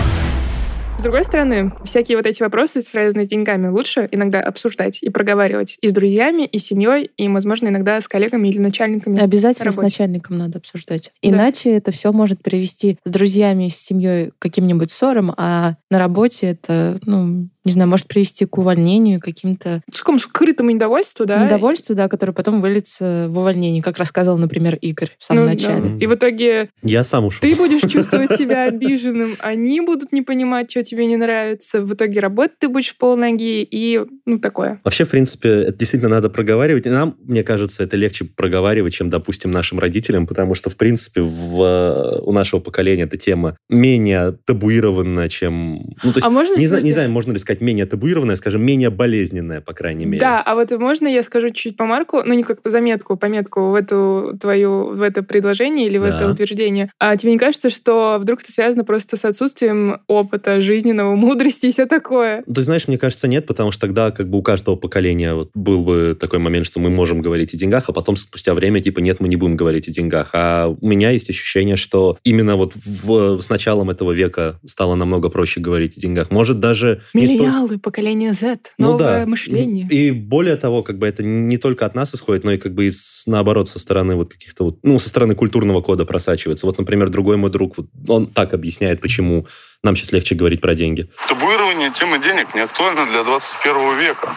С 0.98 1.02
другой 1.02 1.24
стороны, 1.24 1.72
всякие 1.84 2.18
вот 2.18 2.26
эти 2.26 2.42
вопросы, 2.42 2.82
связанные 2.82 3.24
с 3.24 3.28
деньгами, 3.28 3.68
лучше 3.68 4.06
иногда 4.10 4.42
обсуждать 4.42 5.02
и 5.02 5.08
проговаривать 5.08 5.78
и 5.80 5.88
с 5.88 5.92
друзьями, 5.92 6.44
и 6.44 6.58
с 6.58 6.66
семьей, 6.66 7.10
и, 7.16 7.28
возможно, 7.28 7.68
иногда 7.68 7.98
с 7.98 8.08
коллегами 8.08 8.48
или 8.48 8.58
начальниками. 8.58 9.18
Обязательно 9.18 9.70
с 9.70 9.78
начальником 9.78 10.36
надо 10.36 10.58
обсуждать. 10.58 11.12
Да. 11.22 11.30
Иначе 11.30 11.70
это 11.70 11.92
все 11.92 12.12
может 12.12 12.42
привести 12.42 12.98
с 13.04 13.10
друзьями 13.10 13.68
и 13.68 13.70
с 13.70 13.76
семьей 13.76 14.32
к 14.32 14.38
каким-нибудь 14.38 14.90
ссорам, 14.90 15.32
а 15.38 15.76
на 15.90 15.98
работе 15.98 16.48
это, 16.48 16.98
ну, 17.06 17.48
не 17.68 17.72
знаю, 17.72 17.88
может 17.88 18.06
привести 18.06 18.44
к 18.46 18.58
увольнению, 18.58 19.20
каким-то 19.20 19.82
К 19.92 19.96
такому 19.96 20.18
скрытому 20.18 20.70
недовольству, 20.70 21.24
да? 21.26 21.44
недовольству, 21.44 21.94
да, 21.94 22.08
которое 22.08 22.32
потом 22.32 22.60
выльется 22.60 23.26
в 23.28 23.38
увольнение, 23.38 23.82
как 23.82 23.98
рассказал, 23.98 24.36
например, 24.38 24.76
Игорь 24.80 25.10
в 25.18 25.24
самом 25.24 25.42
Ну, 25.42 25.46
да. 25.46 25.52
начале. 25.54 25.98
И 25.98 26.06
в 26.06 26.14
итоге 26.14 26.70
Я 26.82 27.04
сам 27.04 27.24
ушел. 27.26 27.40
ты 27.40 27.54
будешь 27.54 27.80
чувствовать 27.90 28.32
себя 28.32 28.64
обиженным, 28.64 29.30
они 29.40 29.80
будут 29.80 30.12
не 30.12 30.22
понимать, 30.22 30.70
что 30.70 30.82
тебе 30.82 31.06
не 31.06 31.16
нравится. 31.16 31.80
В 31.80 31.94
итоге 31.94 32.20
работать 32.20 32.58
ты 32.58 32.68
будешь 32.68 32.88
в 32.88 32.96
полноги 32.98 33.62
и, 33.62 34.00
ну, 34.26 34.38
такое. 34.38 34.80
Вообще, 34.84 35.04
в 35.04 35.10
принципе, 35.10 35.48
это 35.48 35.78
действительно 35.78 36.10
надо 36.10 36.30
проговаривать. 36.30 36.86
И 36.86 36.90
нам, 36.90 37.14
мне 37.24 37.42
кажется, 37.42 37.82
это 37.84 37.96
легче 37.96 38.24
проговаривать, 38.24 38.94
чем, 38.94 39.10
допустим, 39.10 39.50
нашим 39.50 39.78
родителям, 39.78 40.26
потому 40.26 40.54
что, 40.54 40.70
в 40.70 40.76
принципе, 40.76 41.22
в, 41.22 42.20
у 42.22 42.32
нашего 42.32 42.60
поколения 42.60 43.04
эта 43.04 43.16
тема 43.16 43.56
менее 43.68 44.36
табуированная, 44.44 45.28
чем... 45.28 45.94
Ну, 46.02 46.12
то 46.12 46.18
есть, 46.18 46.26
А 46.26 46.30
можно, 46.30 46.54
не, 46.56 46.66
знаю, 46.66 46.68
слушайте, 46.68 46.86
не 46.86 46.92
знаю, 46.92 47.10
можно 47.10 47.32
ли 47.32 47.38
сказать 47.38 47.57
менее 47.60 47.86
табуированная, 47.86 48.36
скажем, 48.36 48.64
менее 48.64 48.90
болезненная, 48.90 49.60
по 49.60 49.72
крайней 49.72 50.06
мере. 50.06 50.20
Да, 50.20 50.42
а 50.42 50.54
вот 50.54 50.70
можно 50.78 51.06
я 51.08 51.22
скажу 51.22 51.48
чуть-чуть 51.48 51.76
по 51.76 51.84
марку, 51.84 52.22
ну 52.24 52.34
не 52.34 52.42
как 52.42 52.62
по 52.62 52.70
заметку, 52.70 53.16
пометку 53.16 53.70
в 53.70 53.74
эту 53.74 54.36
твою, 54.40 54.94
в 54.94 55.02
это 55.02 55.22
предложение 55.22 55.86
или 55.86 55.98
в 55.98 56.02
Да. 56.02 56.16
это 56.16 56.30
утверждение. 56.30 56.90
А 56.98 57.16
тебе 57.16 57.32
не 57.32 57.38
кажется, 57.38 57.70
что 57.70 58.18
вдруг 58.20 58.40
это 58.42 58.52
связано 58.52 58.84
просто 58.84 59.16
с 59.16 59.24
отсутствием 59.24 60.00
опыта, 60.06 60.60
жизненного, 60.60 61.14
мудрости 61.16 61.66
и 61.66 61.70
все 61.70 61.86
такое? 61.86 62.42
Ты 62.52 62.62
знаешь, 62.62 62.88
мне 62.88 62.98
кажется, 62.98 63.28
нет, 63.28 63.46
потому 63.46 63.70
что 63.72 63.80
тогда 63.82 64.10
как 64.10 64.28
бы 64.28 64.38
у 64.38 64.42
каждого 64.42 64.76
поколения 64.76 65.34
вот 65.34 65.50
был 65.54 65.84
бы 65.84 66.16
такой 66.18 66.38
момент, 66.38 66.66
что 66.66 66.80
мы 66.80 66.90
можем 66.90 67.22
говорить 67.22 67.54
о 67.54 67.56
деньгах, 67.56 67.84
а 67.88 67.92
потом 67.92 68.16
спустя 68.16 68.54
время, 68.54 68.80
типа, 68.80 69.00
нет, 69.00 69.20
мы 69.20 69.28
не 69.28 69.36
будем 69.36 69.56
говорить 69.56 69.88
о 69.88 69.92
деньгах. 69.92 70.30
А 70.32 70.68
у 70.68 70.86
меня 70.86 71.10
есть 71.10 71.30
ощущение, 71.30 71.76
что 71.76 72.18
именно 72.24 72.56
вот 72.56 72.74
в- 72.76 73.40
с 73.40 73.48
началом 73.48 73.90
этого 73.90 74.12
века 74.12 74.58
стало 74.66 74.94
намного 74.94 75.28
проще 75.28 75.60
говорить 75.60 75.96
о 75.96 76.00
деньгах. 76.00 76.30
Может, 76.30 76.60
даже... 76.60 77.00
не 77.14 77.26
Миллениалы, 77.48 77.78
поколение 77.78 78.32
Z, 78.32 78.58
Ну 78.78 78.92
новое 78.92 79.20
да. 79.20 79.26
мышление. 79.26 79.86
И 79.88 80.10
более 80.10 80.56
того, 80.56 80.82
как 80.82 80.98
бы 80.98 81.06
это 81.06 81.22
не 81.22 81.58
только 81.58 81.86
от 81.86 81.94
нас 81.94 82.14
исходит, 82.14 82.44
но 82.44 82.52
и 82.52 82.58
как 82.58 82.74
бы 82.74 82.86
из, 82.86 83.24
наоборот 83.26 83.68
со 83.68 83.78
стороны 83.78 84.14
вот 84.16 84.32
каких-то 84.32 84.64
вот, 84.64 84.78
ну, 84.82 84.98
со 84.98 85.08
стороны 85.08 85.34
культурного 85.34 85.80
кода 85.82 86.04
просачивается. 86.04 86.66
Вот, 86.66 86.78
например, 86.78 87.08
другой 87.08 87.36
мой 87.36 87.50
друг, 87.50 87.76
вот, 87.76 87.86
он 88.08 88.26
так 88.26 88.54
объясняет, 88.54 89.00
почему 89.00 89.46
нам 89.82 89.96
сейчас 89.96 90.12
легче 90.12 90.34
говорить 90.34 90.60
про 90.60 90.74
деньги. 90.74 91.08
Табуирование 91.28 91.90
темы 91.92 92.20
денег 92.20 92.54
не 92.54 92.60
актуально 92.60 93.06
для 93.06 93.22
21 93.24 93.98
века, 93.98 94.34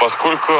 поскольку 0.00 0.52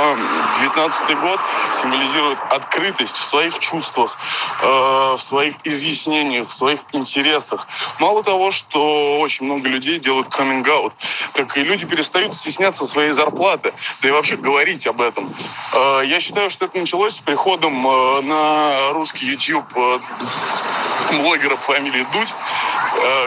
19 0.61 1.19
год 1.21 1.41
символизирует 1.73 2.39
открытость 2.51 3.17
в 3.17 3.25
своих 3.25 3.59
чувствах, 3.59 4.17
э, 4.63 5.15
в 5.17 5.19
своих 5.19 5.55
изъяснениях, 5.65 6.49
в 6.49 6.53
своих 6.53 6.81
интересах. 6.93 7.67
Мало 7.99 8.23
того, 8.23 8.51
что 8.53 9.21
очень 9.21 9.47
много 9.47 9.69
людей 9.69 9.99
делают 9.99 10.29
каминг-аут, 10.29 10.93
так 11.33 11.57
и 11.57 11.65
люди 11.65 11.87
перестают 11.87 12.35
стесняться 12.35 12.87
своей 12.87 13.13
зарплаты, 13.13 13.73
да 14.03 14.09
и 14.09 14.13
вообще 14.13 14.37
говорить 14.37 14.87
об 14.87 15.01
этом. 15.01 15.35
Э, 15.73 16.03
я 16.05 16.21
считаю, 16.21 16.51
что 16.51 16.67
это 16.67 16.79
началось 16.79 17.17
с 17.17 17.21
приходом 17.21 17.87
э, 17.87 18.21
на 18.23 18.93
русский 18.93 19.27
YouTube 19.27 19.65
блогера 21.13 21.57
по 21.57 21.75
фамилии 21.75 22.07
Дудь, 22.13 22.35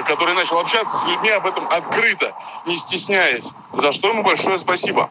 который 0.06 0.34
начал 0.34 0.60
общаться 0.60 0.98
с 0.98 1.06
людьми 1.06 1.30
об 1.30 1.46
этом 1.46 1.68
открыто, 1.70 2.34
не 2.66 2.76
стесняясь. 2.76 3.50
За 3.74 3.92
что 3.92 4.10
ему 4.10 4.24
большое 4.24 4.58
спасибо. 4.58 5.10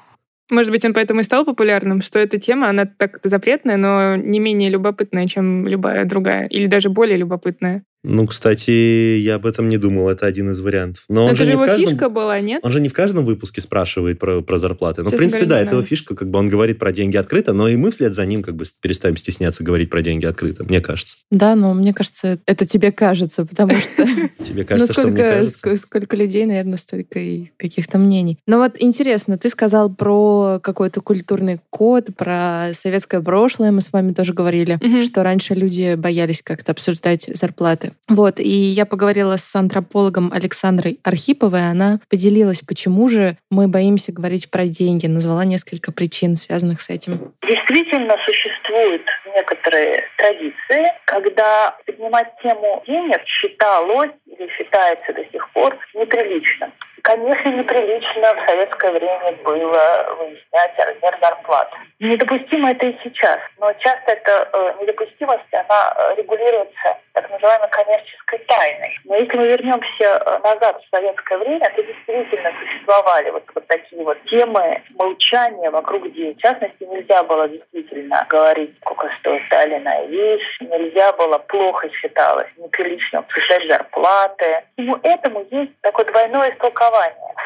Может 0.50 0.70
быть, 0.70 0.84
он 0.84 0.94
поэтому 0.94 1.20
и 1.20 1.24
стал 1.24 1.44
популярным, 1.44 2.02
что 2.02 2.20
эта 2.20 2.38
тема, 2.38 2.68
она 2.68 2.84
так 2.86 3.18
запретная, 3.24 3.76
но 3.76 4.14
не 4.16 4.38
менее 4.38 4.70
любопытная, 4.70 5.26
чем 5.26 5.66
любая 5.66 6.04
другая, 6.04 6.46
или 6.46 6.66
даже 6.66 6.88
более 6.88 7.16
любопытная. 7.16 7.82
Ну, 8.08 8.26
кстати, 8.26 8.70
я 9.18 9.34
об 9.34 9.46
этом 9.46 9.68
не 9.68 9.78
думал. 9.78 10.08
Это 10.08 10.26
один 10.26 10.50
из 10.50 10.60
вариантов. 10.60 11.04
Но, 11.08 11.16
Но 11.16 11.25
он 11.25 11.30
это 11.30 11.38
же 11.38 11.44
же 11.46 11.50
не 11.50 11.56
в 11.56 11.60
его 11.60 11.66
каждом... 11.66 11.86
фишка 11.86 12.08
была, 12.08 12.40
нет? 12.40 12.60
Он 12.64 12.70
же 12.70 12.80
не 12.80 12.88
в 12.88 12.92
каждом 12.92 13.25
выпуске 13.25 13.60
спрашивает 13.60 14.18
про, 14.18 14.42
про 14.42 14.58
зарплаты. 14.58 15.02
Но, 15.02 15.08
в 15.08 15.16
принципе, 15.16 15.44
говоря, 15.44 15.62
да, 15.62 15.66
это 15.66 15.76
его 15.76 15.82
фишка, 15.82 16.14
как 16.14 16.30
бы 16.30 16.38
он 16.38 16.48
говорит 16.48 16.78
про 16.78 16.92
деньги 16.92 17.16
открыто, 17.16 17.52
но 17.52 17.68
и 17.68 17.76
мы 17.76 17.90
вслед 17.90 18.14
за 18.14 18.25
ним 18.25 18.42
как 18.42 18.54
бы 18.54 18.64
перестаем 18.80 19.16
стесняться 19.16 19.64
говорить 19.64 19.90
про 19.90 20.02
деньги 20.02 20.25
открыто, 20.25 20.64
мне 20.64 20.80
кажется. 20.80 21.16
Да, 21.30 21.56
но 21.56 21.75
мне 21.75 21.92
кажется, 21.92 22.38
это 22.46 22.64
тебе 22.64 22.92
кажется, 22.92 23.44
потому 23.44 23.75
что 23.75 24.06
Тебе 24.38 24.62
ну, 24.62 24.66
кажется, 24.68 24.92
что 24.92 25.08
мне 25.08 25.22
кажется? 25.22 25.68
ск- 25.68 25.76
сколько 25.76 26.16
людей, 26.16 26.46
наверное, 26.46 26.78
столько 26.78 27.18
и 27.18 27.46
каких-то 27.56 27.98
мнений. 27.98 28.38
Но 28.46 28.58
вот 28.58 28.76
интересно, 28.78 29.38
ты 29.38 29.48
сказал 29.48 29.92
про 29.92 30.60
какой-то 30.62 31.00
культурный 31.00 31.60
код, 31.70 32.08
про 32.16 32.70
советское 32.72 33.20
прошлое, 33.20 33.72
мы 33.72 33.80
с 33.80 33.92
вами 33.92 34.12
тоже 34.12 34.32
говорили, 34.32 34.78
что 35.02 35.22
раньше 35.22 35.54
люди 35.54 35.94
боялись 35.96 36.42
как-то 36.42 36.72
обсуждать 36.72 37.28
зарплаты. 37.32 37.92
Вот, 38.08 38.38
и 38.38 38.48
я 38.48 38.86
поговорила 38.86 39.36
с 39.36 39.56
антропологом 39.56 40.32
Александрой 40.32 40.98
Архиповой, 41.02 41.70
она 41.70 42.00
поделилась, 42.08 42.60
почему 42.60 43.08
же 43.08 43.36
мы 43.50 43.68
боимся 43.68 44.12
говорить 44.12 44.50
про 44.50 44.66
деньги, 44.66 45.06
назвала 45.06 45.44
несколько 45.44 45.92
причин, 45.92 46.36
связанных 46.36 46.80
с 46.80 46.90
этим. 46.90 47.32
Действительно 47.46 48.16
существуют 48.24 49.02
некоторые 49.34 50.04
традиции, 50.16 50.92
когда 51.04 51.76
поднимать 51.84 52.32
тему 52.42 52.82
денег 52.86 53.20
считалось 53.26 54.12
или 54.26 54.48
считается 54.56 55.12
до 55.12 55.24
сих 55.32 55.50
пор 55.50 55.76
неприличным. 55.94 56.72
Конечно, 57.06 57.48
неприлично 57.50 58.34
в 58.34 58.46
советское 58.46 58.90
время 58.90 59.30
было 59.44 60.16
выяснять 60.18 60.76
размер 60.76 61.16
зарплат. 61.20 61.72
Недопустимо 62.00 62.72
это 62.72 62.86
и 62.86 62.96
сейчас, 63.04 63.38
но 63.58 63.72
часто 63.75 64.10
эта 64.10 64.48
э, 64.52 64.72
недопустимость, 64.80 65.54
она 65.54 65.94
э, 65.96 66.16
регулируется 66.16 66.98
так 67.12 67.30
называемой 67.30 67.68
коммерческой 67.68 68.40
тайной. 68.40 68.98
Но 69.04 69.14
если 69.14 69.36
мы 69.36 69.46
вернемся 69.46 70.04
э, 70.04 70.38
назад 70.42 70.82
в 70.82 70.90
советское 70.90 71.38
время, 71.38 71.70
то 71.76 71.82
действительно 71.84 72.52
существовали 72.60 73.30
вот, 73.30 73.44
вот 73.54 73.66
такие 73.68 74.02
вот 74.02 74.18
темы 74.25 74.82
молчания 74.96 75.70
вокруг 75.70 76.12
денег. 76.12 76.38
В 76.38 76.42
частности, 76.42 76.82
нельзя 76.82 77.22
было 77.22 77.48
действительно 77.48 78.26
говорить, 78.28 78.76
сколько 78.80 79.08
стоит 79.20 79.48
та 79.48 79.62
или 79.62 79.76
иная 79.76 80.06
вещь, 80.06 80.58
нельзя 80.60 81.12
было, 81.12 81.38
плохо 81.38 81.88
считалось, 81.90 82.48
неприлично 82.56 83.20
обсуждать 83.20 83.64
зарплаты. 83.68 84.64
Всему 84.72 84.98
этому 85.04 85.46
есть 85.52 85.72
такое 85.82 86.04
двойное 86.06 86.50
истолкование. 86.50 86.95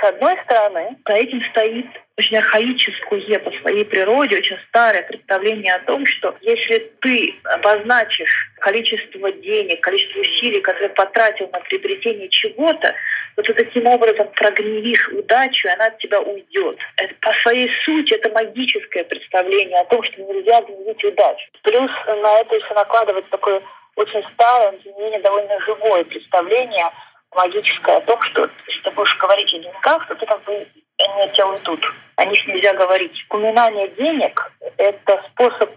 С 0.01 0.05
одной 0.05 0.37
стороны, 0.45 0.97
за 1.07 1.15
этим 1.15 1.43
стоит 1.51 1.87
очень 2.17 2.37
архаическое 2.39 3.39
по 3.39 3.51
своей 3.61 3.85
природе, 3.85 4.39
очень 4.39 4.59
старое 4.69 5.03
представление 5.03 5.75
о 5.75 5.81
том, 5.81 6.07
что 6.07 6.35
если 6.41 6.91
ты 7.01 7.35
обозначишь 7.45 8.51
количество 8.61 9.33
денег, 9.33 9.81
количество 9.81 10.21
усилий, 10.21 10.61
которые 10.61 10.91
потратил 10.91 11.49
на 11.53 11.61
приобретение 11.61 12.29
чего-то, 12.29 12.95
то 13.37 13.43
ты 13.43 13.55
таким 13.55 13.87
образом 13.87 14.29
прогневишь 14.37 15.09
удачу, 15.09 15.69
и 15.69 15.71
она 15.71 15.87
от 15.87 15.99
тебя 15.99 16.21
уйдет. 16.21 16.79
Это, 16.97 17.15
по 17.21 17.33
своей 17.43 17.71
сути 17.85 18.15
это 18.15 18.31
магическое 18.31 19.05
представление 19.05 19.81
о 19.81 19.85
том, 19.87 20.03
что 20.03 20.23
нельзя 20.23 20.61
гневить 20.63 21.05
удачу. 21.05 21.49
Плюс 21.63 21.91
на 22.07 22.41
это 22.41 22.55
еще 22.55 22.75
накладывается 22.75 23.31
такое 23.31 23.63
очень 23.97 24.25
старое, 24.33 24.79
тем 24.83 24.95
не 24.95 25.03
менее 25.05 25.21
довольно 25.21 25.61
живое 25.61 26.05
представление 26.05 26.91
магическое 27.35 27.97
о 27.97 28.01
том, 28.03 28.21
что 28.23 28.49
если 28.67 28.83
ты 28.83 28.91
будешь 28.91 29.17
говорить 29.19 29.53
о 29.55 29.59
деньгах, 29.59 30.07
то 30.09 30.15
ты 30.15 30.27
как 30.27 30.43
бы 30.45 30.67
они 30.99 31.23
от 31.23 31.33
тебя 31.33 31.49
уйдут. 31.49 31.81
О 32.17 32.25
них 32.25 32.47
нельзя 32.47 32.75
говорить. 32.75 33.13
Упоминание 33.29 33.89
денег– 33.89 34.53
это 34.77 35.23
способ, 35.31 35.71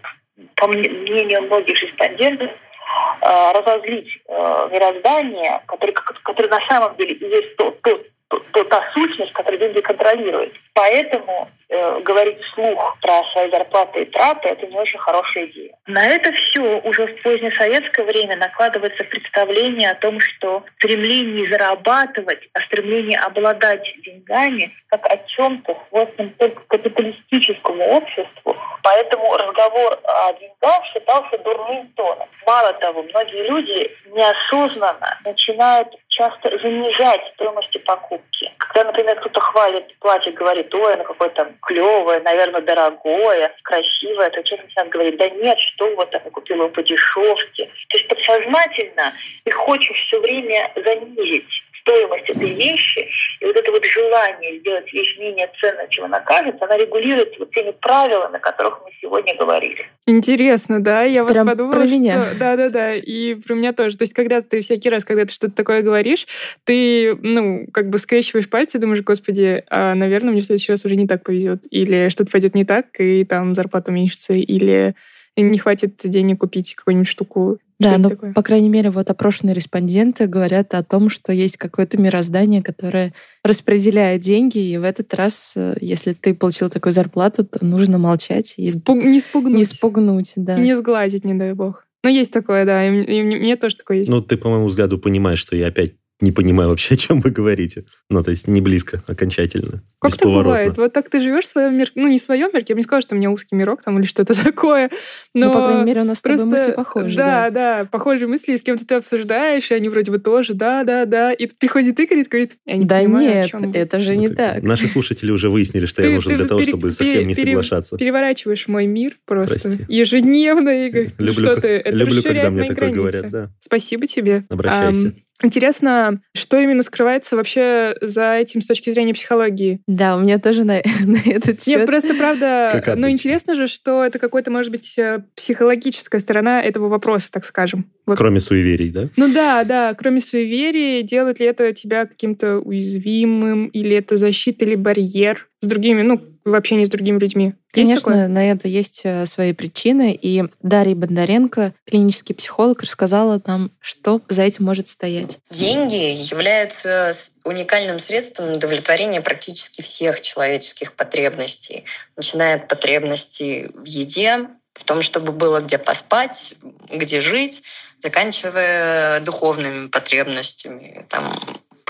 по 0.56 0.66
мне- 0.66 0.88
мнению 0.88 1.42
многих 1.42 1.80
респондентов, 1.82 2.50
э, 2.50 3.52
разозлить 3.52 4.08
э, 4.28 4.68
мироздание, 4.70 5.62
которое, 5.66 5.92
которое 5.92 6.48
на 6.48 6.60
самом 6.68 6.96
деле 6.96 7.14
и 7.14 7.24
есть 7.26 7.56
то, 7.56 7.70
то, 7.82 7.98
то- 8.28 8.40
то- 8.52 8.64
та 8.64 8.92
сущность, 8.92 9.32
которая 9.32 9.58
деньги 9.58 9.80
контролирует. 9.80 10.52
Поэтому 10.74 11.50
э, 11.74 12.00
говорить 12.00 12.40
вслух 12.42 12.96
про 13.00 13.24
свои 13.32 13.50
зарплаты 13.50 14.02
и 14.02 14.04
траты– 14.06 14.48
это 14.50 14.66
не 14.66 14.76
очень 14.76 14.98
хорошая 14.98 15.46
идея. 15.46 15.74
На 15.86 16.06
это 16.06 16.32
все 16.32 16.80
уже 16.80 17.06
в 17.06 17.22
позднее 17.22 17.52
советское 17.52 18.04
время 18.04 18.36
накладывается 18.36 19.04
представление 19.04 19.90
о 19.90 19.94
том, 19.94 20.20
что 20.20 20.64
стремление 20.76 21.48
зарабатывать, 21.48 22.40
а 22.52 22.60
стремление 22.62 23.18
обладать 23.18 23.82
деньгами 24.04 24.72
как 24.88 25.06
о 25.10 25.16
чем-то 25.26 25.76
свойственном 25.88 26.32
только 26.34 26.62
капиталистическому 26.68 27.84
обществу. 27.84 28.56
Поэтому 28.82 29.36
разговор 29.36 29.98
о 30.04 30.32
деньгах 30.34 30.84
считался 30.92 31.38
дурным 31.38 31.88
тоном. 31.96 32.28
Мало 32.46 32.72
того, 32.74 33.02
многие 33.02 33.48
люди 33.48 33.90
неосознанно 34.06 35.18
начинают 35.24 35.88
часто 36.08 36.56
занижать 36.58 37.22
стоимости 37.34 37.78
покупки. 37.78 38.52
Когда, 38.74 38.90
например, 38.90 39.20
кто-то 39.20 39.40
хвалит 39.40 39.96
платье, 40.00 40.32
говорит, 40.32 40.74
ой, 40.74 40.94
оно 40.94 41.04
какое-то 41.04 41.54
клевое, 41.62 42.18
наверное, 42.22 42.60
дорогое, 42.60 43.54
красивое, 43.62 44.30
то 44.30 44.42
человек 44.42 44.66
начинает 44.66 44.90
говорить, 44.90 45.16
да 45.16 45.28
нет, 45.30 45.56
что 45.60 45.94
вот 45.94 46.12
я 46.12 46.18
купила 46.18 46.64
его 46.64 46.68
по 46.70 46.82
дешевке. 46.82 47.70
То 47.88 47.96
есть 47.96 48.08
подсознательно 48.08 49.12
ты 49.44 49.52
хочешь 49.52 49.96
все 50.08 50.20
время 50.20 50.72
занизить 50.74 51.63
стоимость 51.84 52.30
этой 52.30 52.54
вещи, 52.54 53.06
и 53.40 53.44
вот 53.44 53.54
это 53.56 53.70
вот 53.70 53.84
желание 53.84 54.58
сделать 54.58 54.90
вещь 54.92 55.18
менее 55.18 55.50
ценной, 55.60 55.86
чем 55.90 56.06
она 56.06 56.20
кажется, 56.20 56.64
она 56.64 56.78
регулируется 56.78 57.36
вот 57.38 57.50
теми 57.52 57.72
правилами, 57.80 58.36
о 58.36 58.40
которых 58.40 58.80
мы 58.84 58.90
сегодня 59.00 59.36
говорили. 59.36 59.86
Интересно, 60.06 60.82
да? 60.82 61.02
Я 61.02 61.24
Прям 61.24 61.44
вот 61.44 61.52
подумала, 61.52 61.74
про 61.74 61.84
меня. 61.84 62.24
что... 62.24 62.38
Да-да-да, 62.38 62.94
и 62.94 63.34
про 63.34 63.54
меня 63.54 63.72
тоже. 63.72 63.98
То 63.98 64.02
есть, 64.02 64.14
когда 64.14 64.40
ты 64.40 64.62
всякий 64.62 64.88
раз, 64.88 65.04
когда 65.04 65.26
ты 65.26 65.32
что-то 65.32 65.54
такое 65.54 65.82
говоришь, 65.82 66.26
ты, 66.64 67.14
ну, 67.16 67.66
как 67.72 67.90
бы 67.90 67.98
скрещиваешь 67.98 68.48
пальцы 68.48 68.78
и 68.78 68.80
думаешь, 68.80 69.02
господи, 69.02 69.62
а, 69.68 69.94
наверное, 69.94 70.32
мне 70.32 70.40
в 70.40 70.44
следующий 70.44 70.72
раз 70.72 70.84
уже 70.84 70.96
не 70.96 71.06
так 71.06 71.22
повезет. 71.22 71.64
Или 71.70 72.08
что-то 72.08 72.30
пойдет 72.30 72.54
не 72.54 72.64
так, 72.64 72.86
и 72.98 73.24
там 73.24 73.54
зарплата 73.54 73.90
уменьшится, 73.90 74.32
или 74.32 74.94
не 75.36 75.58
хватит 75.58 75.96
денег 76.04 76.40
купить 76.40 76.74
какую-нибудь 76.74 77.08
штуку. 77.08 77.58
Да, 77.84 78.08
такое. 78.08 78.32
по 78.32 78.42
крайней 78.42 78.68
мере, 78.68 78.90
вот 78.90 79.10
опрошенные 79.10 79.54
респонденты 79.54 80.26
говорят 80.26 80.74
о 80.74 80.82
том, 80.82 81.08
что 81.10 81.32
есть 81.32 81.56
какое-то 81.56 82.00
мироздание, 82.00 82.62
которое 82.62 83.12
распределяет 83.44 84.20
деньги, 84.22 84.58
и 84.58 84.76
в 84.78 84.82
этот 84.82 85.12
раз, 85.14 85.52
э, 85.56 85.76
если 85.80 86.12
ты 86.14 86.34
получил 86.34 86.70
такую 86.70 86.92
зарплату, 86.92 87.44
то 87.44 87.64
нужно 87.64 87.98
молчать 87.98 88.54
и 88.56 88.68
Спуг- 88.68 89.02
Не 89.02 89.20
спугнуть. 89.20 89.56
не 89.58 89.64
спугнуть. 89.64 90.32
Да. 90.36 90.56
И 90.56 90.60
не 90.62 90.76
сглазить, 90.76 91.24
не 91.24 91.34
дай 91.34 91.52
бог. 91.52 91.86
Ну, 92.02 92.10
есть 92.10 92.32
такое, 92.32 92.64
да, 92.64 92.86
и, 92.86 93.02
и 93.02 93.22
мне 93.22 93.36
мне 93.36 93.56
тоже 93.56 93.76
такое 93.76 93.98
есть. 93.98 94.10
Ну, 94.10 94.20
ты, 94.20 94.36
по 94.36 94.48
моему 94.48 94.66
взгляду, 94.66 94.98
понимаешь, 94.98 95.38
что 95.38 95.56
я 95.56 95.68
опять 95.68 95.94
не 96.24 96.32
понимаю 96.32 96.70
вообще, 96.70 96.94
о 96.94 96.96
чем 96.96 97.20
вы 97.20 97.30
говорите. 97.30 97.84
Ну, 98.10 98.22
то 98.22 98.30
есть 98.30 98.48
не 98.48 98.60
близко, 98.60 99.02
окончательно. 99.06 99.82
Как 100.00 100.16
так 100.16 100.28
бывает? 100.28 100.76
Вот 100.76 100.92
так 100.92 101.08
ты 101.08 101.20
живешь 101.20 101.44
в 101.44 101.48
своем 101.48 101.74
мире. 101.78 101.90
Ну, 101.94 102.08
не 102.08 102.18
в 102.18 102.22
своем 102.22 102.48
мире, 102.52 102.64
я 102.68 102.74
бы 102.74 102.78
не 102.80 102.82
сказала, 102.82 103.02
что 103.02 103.14
у 103.14 103.18
меня 103.18 103.30
узкий 103.30 103.54
мирок 103.56 103.82
там 103.82 103.98
или 103.98 104.06
что-то 104.06 104.34
такое. 104.44 104.90
Но, 105.34 105.46
Ну, 105.46 105.52
по 105.54 105.64
крайней 105.66 105.84
мере, 105.84 106.00
у 106.00 106.04
нас 106.04 106.18
с 106.18 106.22
тобой 106.22 106.38
просто, 106.38 106.56
мысли 106.56 106.72
похожи. 106.72 107.16
Да, 107.16 107.50
да, 107.50 107.88
похожие 107.90 108.26
мысли, 108.28 108.52
и 108.52 108.56
с 108.56 108.62
кем-то 108.62 108.86
ты 108.86 108.94
обсуждаешь, 108.96 109.70
и 109.70 109.74
они 109.74 109.88
вроде 109.88 110.10
бы 110.10 110.18
тоже, 110.18 110.54
да, 110.54 110.82
да, 110.84 111.04
да. 111.04 111.32
И 111.32 111.46
тут 111.46 111.58
приходит 111.58 111.98
Игорь 112.00 112.18
и 112.18 112.24
говорит, 112.24 112.56
я 112.66 112.76
не 112.76 112.84
Да 112.84 112.98
понимаю, 112.98 113.30
о 113.30 113.34
нет, 113.34 113.46
чем 113.46 113.70
вы». 113.72 113.78
это 113.78 113.98
же 114.00 114.16
не 114.16 114.28
Ну, 114.28 114.34
так. 114.34 114.62
Наши 114.62 114.88
слушатели 114.88 115.30
уже 115.30 115.48
выяснили, 115.50 115.86
что 115.86 116.02
Ты- 116.02 116.08
я 116.08 116.14
нужен 116.16 116.32
ты 116.32 116.36
для 116.38 116.46
того, 116.46 116.60
пере- 116.60 116.70
чтобы 116.72 116.92
совсем 116.92 117.26
не 117.26 117.34
пере- 117.34 117.52
соглашаться. 117.52 117.96
Переворачиваешь 117.96 118.66
мой 118.68 118.86
мир 118.86 119.16
просто 119.26 119.60
Прости. 119.68 119.84
ежедневно, 119.88 120.86
Игорь. 120.86 121.10
Люблю, 121.18 121.32
что 121.32 121.54
как- 121.54 121.62
ты? 121.62 121.68
Это 121.68 121.90
люблю 121.96 122.22
когда 122.22 122.50
мне 122.50 122.62
такое 122.68 122.74
границы. 122.76 122.96
говорят. 122.98 123.30
Да. 123.30 123.50
Спасибо 123.60 124.06
тебе. 124.06 124.44
Обращайся. 124.48 125.08
Ам, 125.08 125.14
Интересно, 125.42 126.20
что 126.34 126.58
именно 126.58 126.82
скрывается 126.82 127.36
вообще 127.36 127.96
за 128.00 128.36
этим 128.36 128.60
с 128.60 128.66
точки 128.66 128.90
зрения 128.90 129.14
психологии? 129.14 129.80
Да, 129.86 130.16
у 130.16 130.20
меня 130.20 130.38
тоже 130.38 130.64
на, 130.64 130.74
на 131.04 131.18
этот 131.26 131.66
Нет, 131.66 131.80
счет. 131.80 131.86
просто 131.86 132.14
правда, 132.14 132.70
ну 132.72 132.92
обычно. 132.92 133.10
интересно 133.10 133.54
же, 133.54 133.66
что 133.66 134.04
это 134.04 134.18
какой-то, 134.18 134.50
может 134.50 134.70
быть, 134.70 134.96
э, 134.98 135.24
психологическая 135.34 136.20
сторона 136.20 136.62
этого 136.62 136.88
вопроса, 136.88 137.30
так 137.32 137.44
скажем. 137.44 137.90
Вот. 138.06 138.16
Кроме 138.16 138.38
суеверий, 138.40 138.90
да? 138.90 139.08
Ну 139.16 139.32
да, 139.32 139.64
да, 139.64 139.94
кроме 139.94 140.20
суеверий, 140.20 141.02
делает 141.02 141.40
ли 141.40 141.46
это 141.46 141.72
тебя 141.72 142.06
каким-то 142.06 142.58
уязвимым, 142.58 143.66
или 143.66 143.96
это 143.96 144.16
защита, 144.16 144.64
или 144.64 144.76
барьер 144.76 145.48
с 145.64 145.66
другими, 145.66 146.02
ну, 146.02 146.20
в 146.44 146.54
общении 146.54 146.84
с 146.84 146.88
другими 146.88 147.18
людьми? 147.18 147.46
Есть 147.46 147.56
Конечно, 147.72 148.12
такое? 148.12 148.28
на 148.28 148.50
это 148.50 148.68
есть 148.68 149.00
э, 149.04 149.26
свои 149.26 149.52
причины. 149.52 150.16
И 150.20 150.44
Дарья 150.62 150.94
Бондаренко, 150.94 151.74
клинический 151.86 152.34
психолог, 152.34 152.82
рассказала 152.82 153.40
нам, 153.46 153.70
что 153.80 154.20
за 154.28 154.42
этим 154.42 154.64
может 154.64 154.88
стоять. 154.88 155.38
Деньги 155.50 155.96
являются 155.96 157.10
уникальным 157.44 157.98
средством 157.98 158.52
удовлетворения 158.52 159.20
практически 159.20 159.82
всех 159.82 160.20
человеческих 160.20 160.92
потребностей, 160.92 161.84
начиная 162.16 162.56
от 162.56 162.68
потребностей 162.68 163.70
в 163.74 163.86
еде, 163.86 164.48
в 164.74 164.84
том, 164.84 165.02
чтобы 165.02 165.32
было 165.32 165.60
где 165.60 165.78
поспать, 165.78 166.54
где 166.92 167.20
жить, 167.20 167.62
заканчивая 168.02 169.20
духовными 169.20 169.88
потребностями, 169.88 171.06
там, 171.08 171.24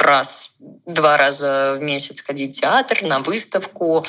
раз, 0.05 0.55
два 0.87 1.17
раза 1.17 1.75
в 1.79 1.83
месяц 1.83 2.23
ходить 2.23 2.57
в 2.57 2.61
театр, 2.61 3.03
на 3.03 3.21
выставку, 3.21 4.05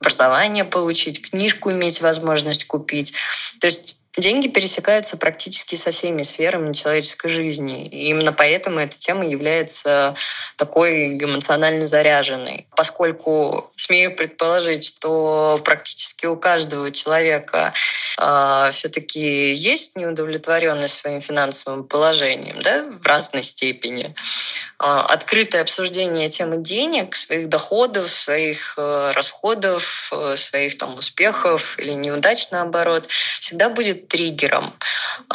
образование 0.00 0.64
получить, 0.64 1.30
книжку 1.30 1.70
иметь 1.70 2.00
возможность 2.00 2.66
купить. 2.66 3.12
То 3.60 3.66
есть 3.66 3.99
деньги 4.16 4.48
пересекаются 4.48 5.16
практически 5.16 5.76
со 5.76 5.90
всеми 5.90 6.22
сферами 6.22 6.72
человеческой 6.72 7.28
жизни. 7.28 7.86
И 7.86 8.08
именно 8.08 8.32
поэтому 8.32 8.80
эта 8.80 8.98
тема 8.98 9.24
является 9.24 10.14
такой 10.56 11.16
эмоционально 11.18 11.86
заряженной. 11.86 12.66
Поскольку 12.76 13.70
смею 13.76 14.16
предположить, 14.16 14.84
что 14.84 15.60
практически 15.64 16.26
у 16.26 16.36
каждого 16.36 16.90
человека 16.90 17.72
э, 18.18 18.68
все-таки 18.70 19.52
есть 19.52 19.96
неудовлетворенность 19.96 20.98
своим 20.98 21.20
финансовым 21.20 21.84
положением, 21.84 22.56
да, 22.62 22.84
в 23.00 23.06
разной 23.06 23.42
степени. 23.42 24.14
Э, 24.82 25.02
открытое 25.08 25.62
обсуждение 25.62 26.28
темы 26.28 26.56
денег, 26.56 27.14
своих 27.14 27.48
доходов, 27.48 28.08
своих 28.08 28.74
э, 28.76 29.12
расходов, 29.14 30.12
э, 30.12 30.36
своих 30.36 30.78
там 30.78 30.96
успехов 30.96 31.78
или 31.78 31.90
неудач 31.90 32.48
наоборот, 32.50 33.06
всегда 33.06 33.68
будет 33.68 33.99
триггером. 34.08 34.72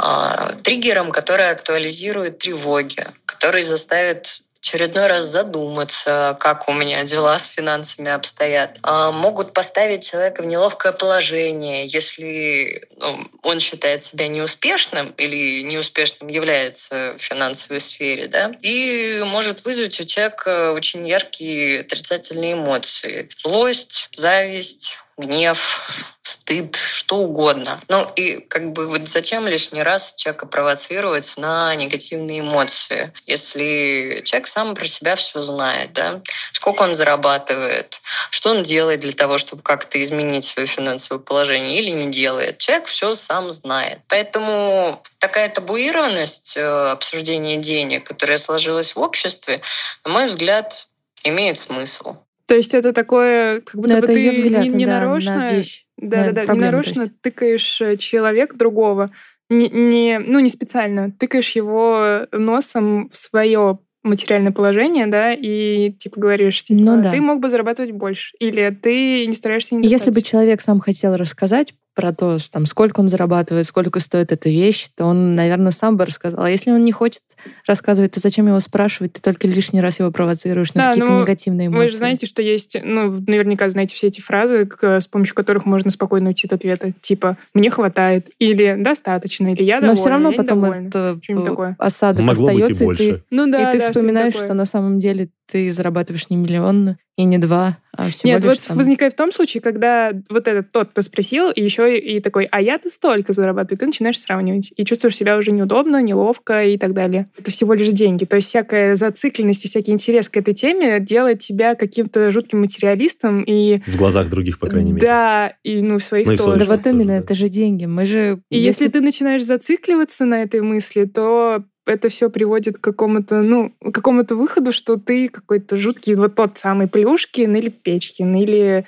Э, 0.02 0.54
триггером, 0.64 1.12
который 1.12 1.50
актуализирует 1.50 2.40
тревоги, 2.40 3.06
который 3.26 3.64
заставит 3.64 4.42
очередной 4.66 5.06
раз 5.06 5.26
задуматься, 5.26 6.36
как 6.40 6.68
у 6.68 6.74
меня 6.74 7.04
дела 7.04 7.38
с 7.38 7.46
финансами 7.46 8.10
обстоят. 8.10 8.80
А, 8.82 9.12
могут 9.12 9.54
поставить 9.54 10.10
человека 10.10 10.42
в 10.42 10.46
неловкое 10.46 10.92
положение, 10.92 11.86
если 11.86 12.88
ну, 12.98 13.28
он 13.44 13.60
считает 13.60 14.02
себя 14.02 14.28
неуспешным 14.28 15.12
или 15.18 15.62
неуспешным 15.62 16.30
является 16.30 17.14
в 17.16 17.22
финансовой 17.22 17.80
сфере, 17.80 18.28
да, 18.28 18.52
и 18.62 19.22
может 19.26 19.66
вызвать 19.66 20.00
у 20.00 20.04
человека 20.04 20.72
очень 20.72 21.08
яркие 21.08 21.82
отрицательные 21.82 22.54
эмоции. 22.54 23.30
Злость, 23.38 24.10
зависть, 24.16 24.98
гнев, 25.18 25.90
стыд, 26.22 26.76
что 26.76 27.18
угодно. 27.18 27.80
Ну 27.88 28.06
и 28.16 28.40
как 28.40 28.74
бы 28.74 28.88
вот 28.88 29.08
зачем 29.08 29.48
лишний 29.48 29.84
раз 29.84 30.16
человека 30.16 30.46
провоцировать 30.46 31.38
на 31.38 31.74
негативные 31.76 32.40
эмоции, 32.42 33.14
если 33.26 34.22
человек 34.26 34.48
сам 34.48 34.74
про 34.76 34.88
себя 34.88 35.16
все 35.16 35.42
знает, 35.42 35.94
да, 35.94 36.22
сколько 36.52 36.82
он 36.82 36.96
зарабатывает, 36.96 38.02
что 38.32 38.52
он 38.52 38.64
делает 38.64 39.02
для 39.02 39.14
того, 39.14 39.38
чтобы 39.38 39.62
как-то 39.62 40.02
изменить 40.02 40.46
свое 40.46 40.68
финансовое 40.68 41.22
положение 41.22 41.80
или 41.80 41.92
не 41.92 42.12
делает. 42.12 42.58
Человек 42.58 42.88
все 42.88 43.16
сам 43.16 43.52
знает. 43.52 44.00
Поэтому 44.08 45.02
такая 45.20 45.50
табуированность 45.50 46.58
э, 46.58 46.92
обсуждения 46.92 47.58
денег, 47.58 48.08
которая 48.08 48.38
сложилась 48.38 48.96
в 48.96 49.00
обществе, 49.00 49.62
на 50.04 50.12
мой 50.12 50.26
взгляд, 50.26 50.88
имеет 51.24 51.58
смысл. 51.58 52.18
То 52.48 52.56
есть 52.56 52.74
это 52.74 52.94
такое, 52.94 53.62
как 53.62 53.76
будто 53.82 53.96
Но 53.96 54.02
бы 54.02 54.08
ты 54.08 54.32
взгляд, 54.32 54.64
не, 54.64 54.70
не 54.70 54.86
да, 54.86 55.00
нарочно, 55.00 55.38
на 55.38 55.52
вещь. 55.52 55.86
да, 55.98 56.18
на 56.28 56.32
да, 56.32 56.46
да, 56.46 56.54
не 56.54 56.60
нарочно 56.60 57.06
тыкаешь 57.22 57.82
э, 57.82 57.98
человека 57.98 58.56
другого, 58.58 59.12
не, 59.50 59.70
не, 59.70 60.20
ну 60.20 60.40
не 60.40 60.50
специально, 60.50 61.12
тыкаешь 61.12 61.52
его 61.52 62.28
носом 62.32 63.10
в 63.10 63.16
свое 63.16 63.80
материальное 64.06 64.52
положение, 64.52 65.08
да, 65.08 65.34
и 65.34 65.92
типа 65.92 66.20
говоришь, 66.20 66.64
типа, 66.64 66.80
Ну 66.80 67.02
да. 67.02 67.12
ты 67.12 67.20
мог 67.20 67.40
бы 67.40 67.50
зарабатывать 67.50 67.92
больше, 67.92 68.36
или 68.40 68.70
ты 68.70 69.26
не 69.26 69.34
стараешься 69.34 69.76
И 69.76 69.88
Если 69.88 70.12
бы 70.12 70.22
человек 70.22 70.62
сам 70.62 70.80
хотел 70.80 71.16
рассказать 71.16 71.74
про 71.96 72.14
то, 72.14 72.38
там, 72.52 72.66
сколько 72.66 73.00
он 73.00 73.10
зарабатывает, 73.10 73.66
сколько 73.66 74.00
стоит 74.00 74.32
эта 74.32 74.50
вещь, 74.50 74.90
то 74.96 75.06
он, 75.06 75.36
наверное, 75.36 75.72
сам 75.72 75.98
бы 75.98 76.06
рассказал. 76.06 76.44
А 76.44 76.50
если 76.50 76.72
он 76.72 76.84
не 76.84 76.92
хочет 76.92 77.22
рассказывать, 77.68 78.12
то 78.12 78.20
зачем 78.20 78.48
его 78.48 78.60
спрашивать? 78.60 79.14
Ты 79.14 79.22
только 79.22 79.48
лишний 79.48 79.82
раз 79.82 80.00
его 80.00 80.12
провоцируешь 80.12 80.74
на 80.74 80.82
Да, 80.84 80.88
какие-то 80.90 81.12
ну, 81.12 81.22
негативные 81.22 81.68
эмоции. 81.68 81.84
Вы 81.86 81.90
же 81.92 81.98
знаете, 81.98 82.26
что 82.26 82.42
есть, 82.42 82.78
ну, 82.84 83.12
наверняка 83.28 83.68
знаете 83.70 83.96
все 83.96 84.08
эти 84.08 84.22
фразы, 84.22 84.66
к- 84.66 84.84
с 85.00 85.08
помощью 85.08 85.36
которых 85.36 85.66
можно 85.66 85.92
спокойно 85.92 86.30
уйти 86.30 86.48
от 86.48 86.54
ответа. 86.54 86.94
Типа 87.02 87.38
«мне 87.54 87.70
хватает», 87.70 88.30
или 88.40 88.76
«достаточно», 88.78 89.48
или 89.48 89.64
«я 89.64 89.76
Но 89.76 89.82
довольна», 89.82 89.96
все 90.02 90.10
равно 90.10 90.32
«я 90.32 90.38
потом 90.38 90.58
недовольна». 90.60 90.88
это 90.88 91.20
такое. 91.46 91.76
осадок 91.80 92.24
Могло 92.24 92.48
остается, 92.48 92.84
и, 92.84 92.86
больше. 92.86 93.04
ты, 93.14 93.24
Ну 93.32 93.50
да, 93.52 93.70
и 93.70 93.74
ты 93.74 93.80
да, 93.80 93.92
вспоминаешь, 93.92 94.34
такое. 94.34 94.48
что 94.48 94.54
на 94.56 94.66
самом 94.66 95.00
деле 95.00 95.30
ты 95.48 95.70
зарабатываешь 95.70 96.30
не 96.32 96.38
миллион 96.38 96.98
и 97.18 97.24
не 97.24 97.38
два, 97.38 97.78
а 97.96 98.10
всего 98.10 98.32
Нет, 98.34 98.44
лишь 98.44 98.54
вот 98.56 98.68
там- 98.68 98.78
возникает 98.78 99.14
в 99.14 99.16
том 99.16 99.32
случае, 99.32 99.62
когда 99.62 100.12
вот 100.30 100.48
этот 100.48 100.72
тот, 100.72 100.90
кто 100.90 101.02
спросил, 101.04 101.52
и 101.52 101.62
еще 101.62 101.98
и 102.00 102.20
такой, 102.20 102.46
а 102.52 102.60
я-то 102.62 102.90
столько 102.90 103.32
зарабатываю, 103.32 103.78
ты 103.78 103.86
начинаешь 103.86 104.20
сравнивать. 104.20 104.74
И 104.76 104.84
чувствуешь 104.84 105.16
себя 105.16 105.38
уже 105.38 105.52
неудобно, 105.52 106.02
неловко 106.02 106.64
и 106.66 106.78
так 106.80 106.94
далее. 106.94 107.25
Это 107.38 107.52
всего 107.52 107.74
лишь 107.74 107.90
деньги. 107.90 108.26
То 108.26 108.38
есть 108.38 108.50
всякая 108.50 108.96
зацикленность 108.96 109.66
и 109.66 109.68
всякий 109.68 109.92
интерес 109.92 110.30
к 110.30 110.38
этой 110.38 110.54
теме 110.54 111.00
делает 111.00 111.40
тебя 111.40 111.76
каким-то 111.76 112.32
жутким 112.32 112.62
материалистом 112.62 113.44
и 113.44 113.82
В 113.88 113.98
глазах 113.98 114.30
других, 114.30 114.60
по 114.60 114.68
крайней 114.68 114.94
мере. 114.94 115.06
да, 115.06 115.54
и 115.64 115.82
ну, 115.82 115.98
в 115.98 116.04
своих 116.04 116.28
Ну 116.28 116.38
тоже. 116.38 116.60
Да 116.60 116.66
вот 116.66 116.86
именно, 116.86 117.04
тоже, 117.04 117.08
да. 117.08 117.18
это 117.18 117.36
же 117.36 117.50
деньги. 117.50 117.86
Мы 117.86 118.06
же... 118.06 118.40
И 118.50 118.58
если 118.58 118.88
ты 118.88 119.02
начинаешь 119.02 119.44
зацикливаться 119.44 120.26
на 120.26 120.42
этой 120.44 120.62
мысли, 120.62 121.06
то 121.06 121.64
это 121.86 122.10
все 122.10 122.30
приводит 122.30 122.78
к 122.78 122.82
какому-то, 122.82 123.42
ну, 123.42 123.72
к 123.80 123.92
какому-то 123.94 124.36
выходу, 124.36 124.72
что 124.72 124.98
ты 124.98 125.30
какой-то 125.30 125.78
жуткий, 125.78 126.16
вот 126.16 126.36
тот 126.36 126.58
самый 126.58 126.88
Плюшкин 126.88 127.56
или 127.56 127.70
Печкин, 127.70 128.36
или 128.36 128.86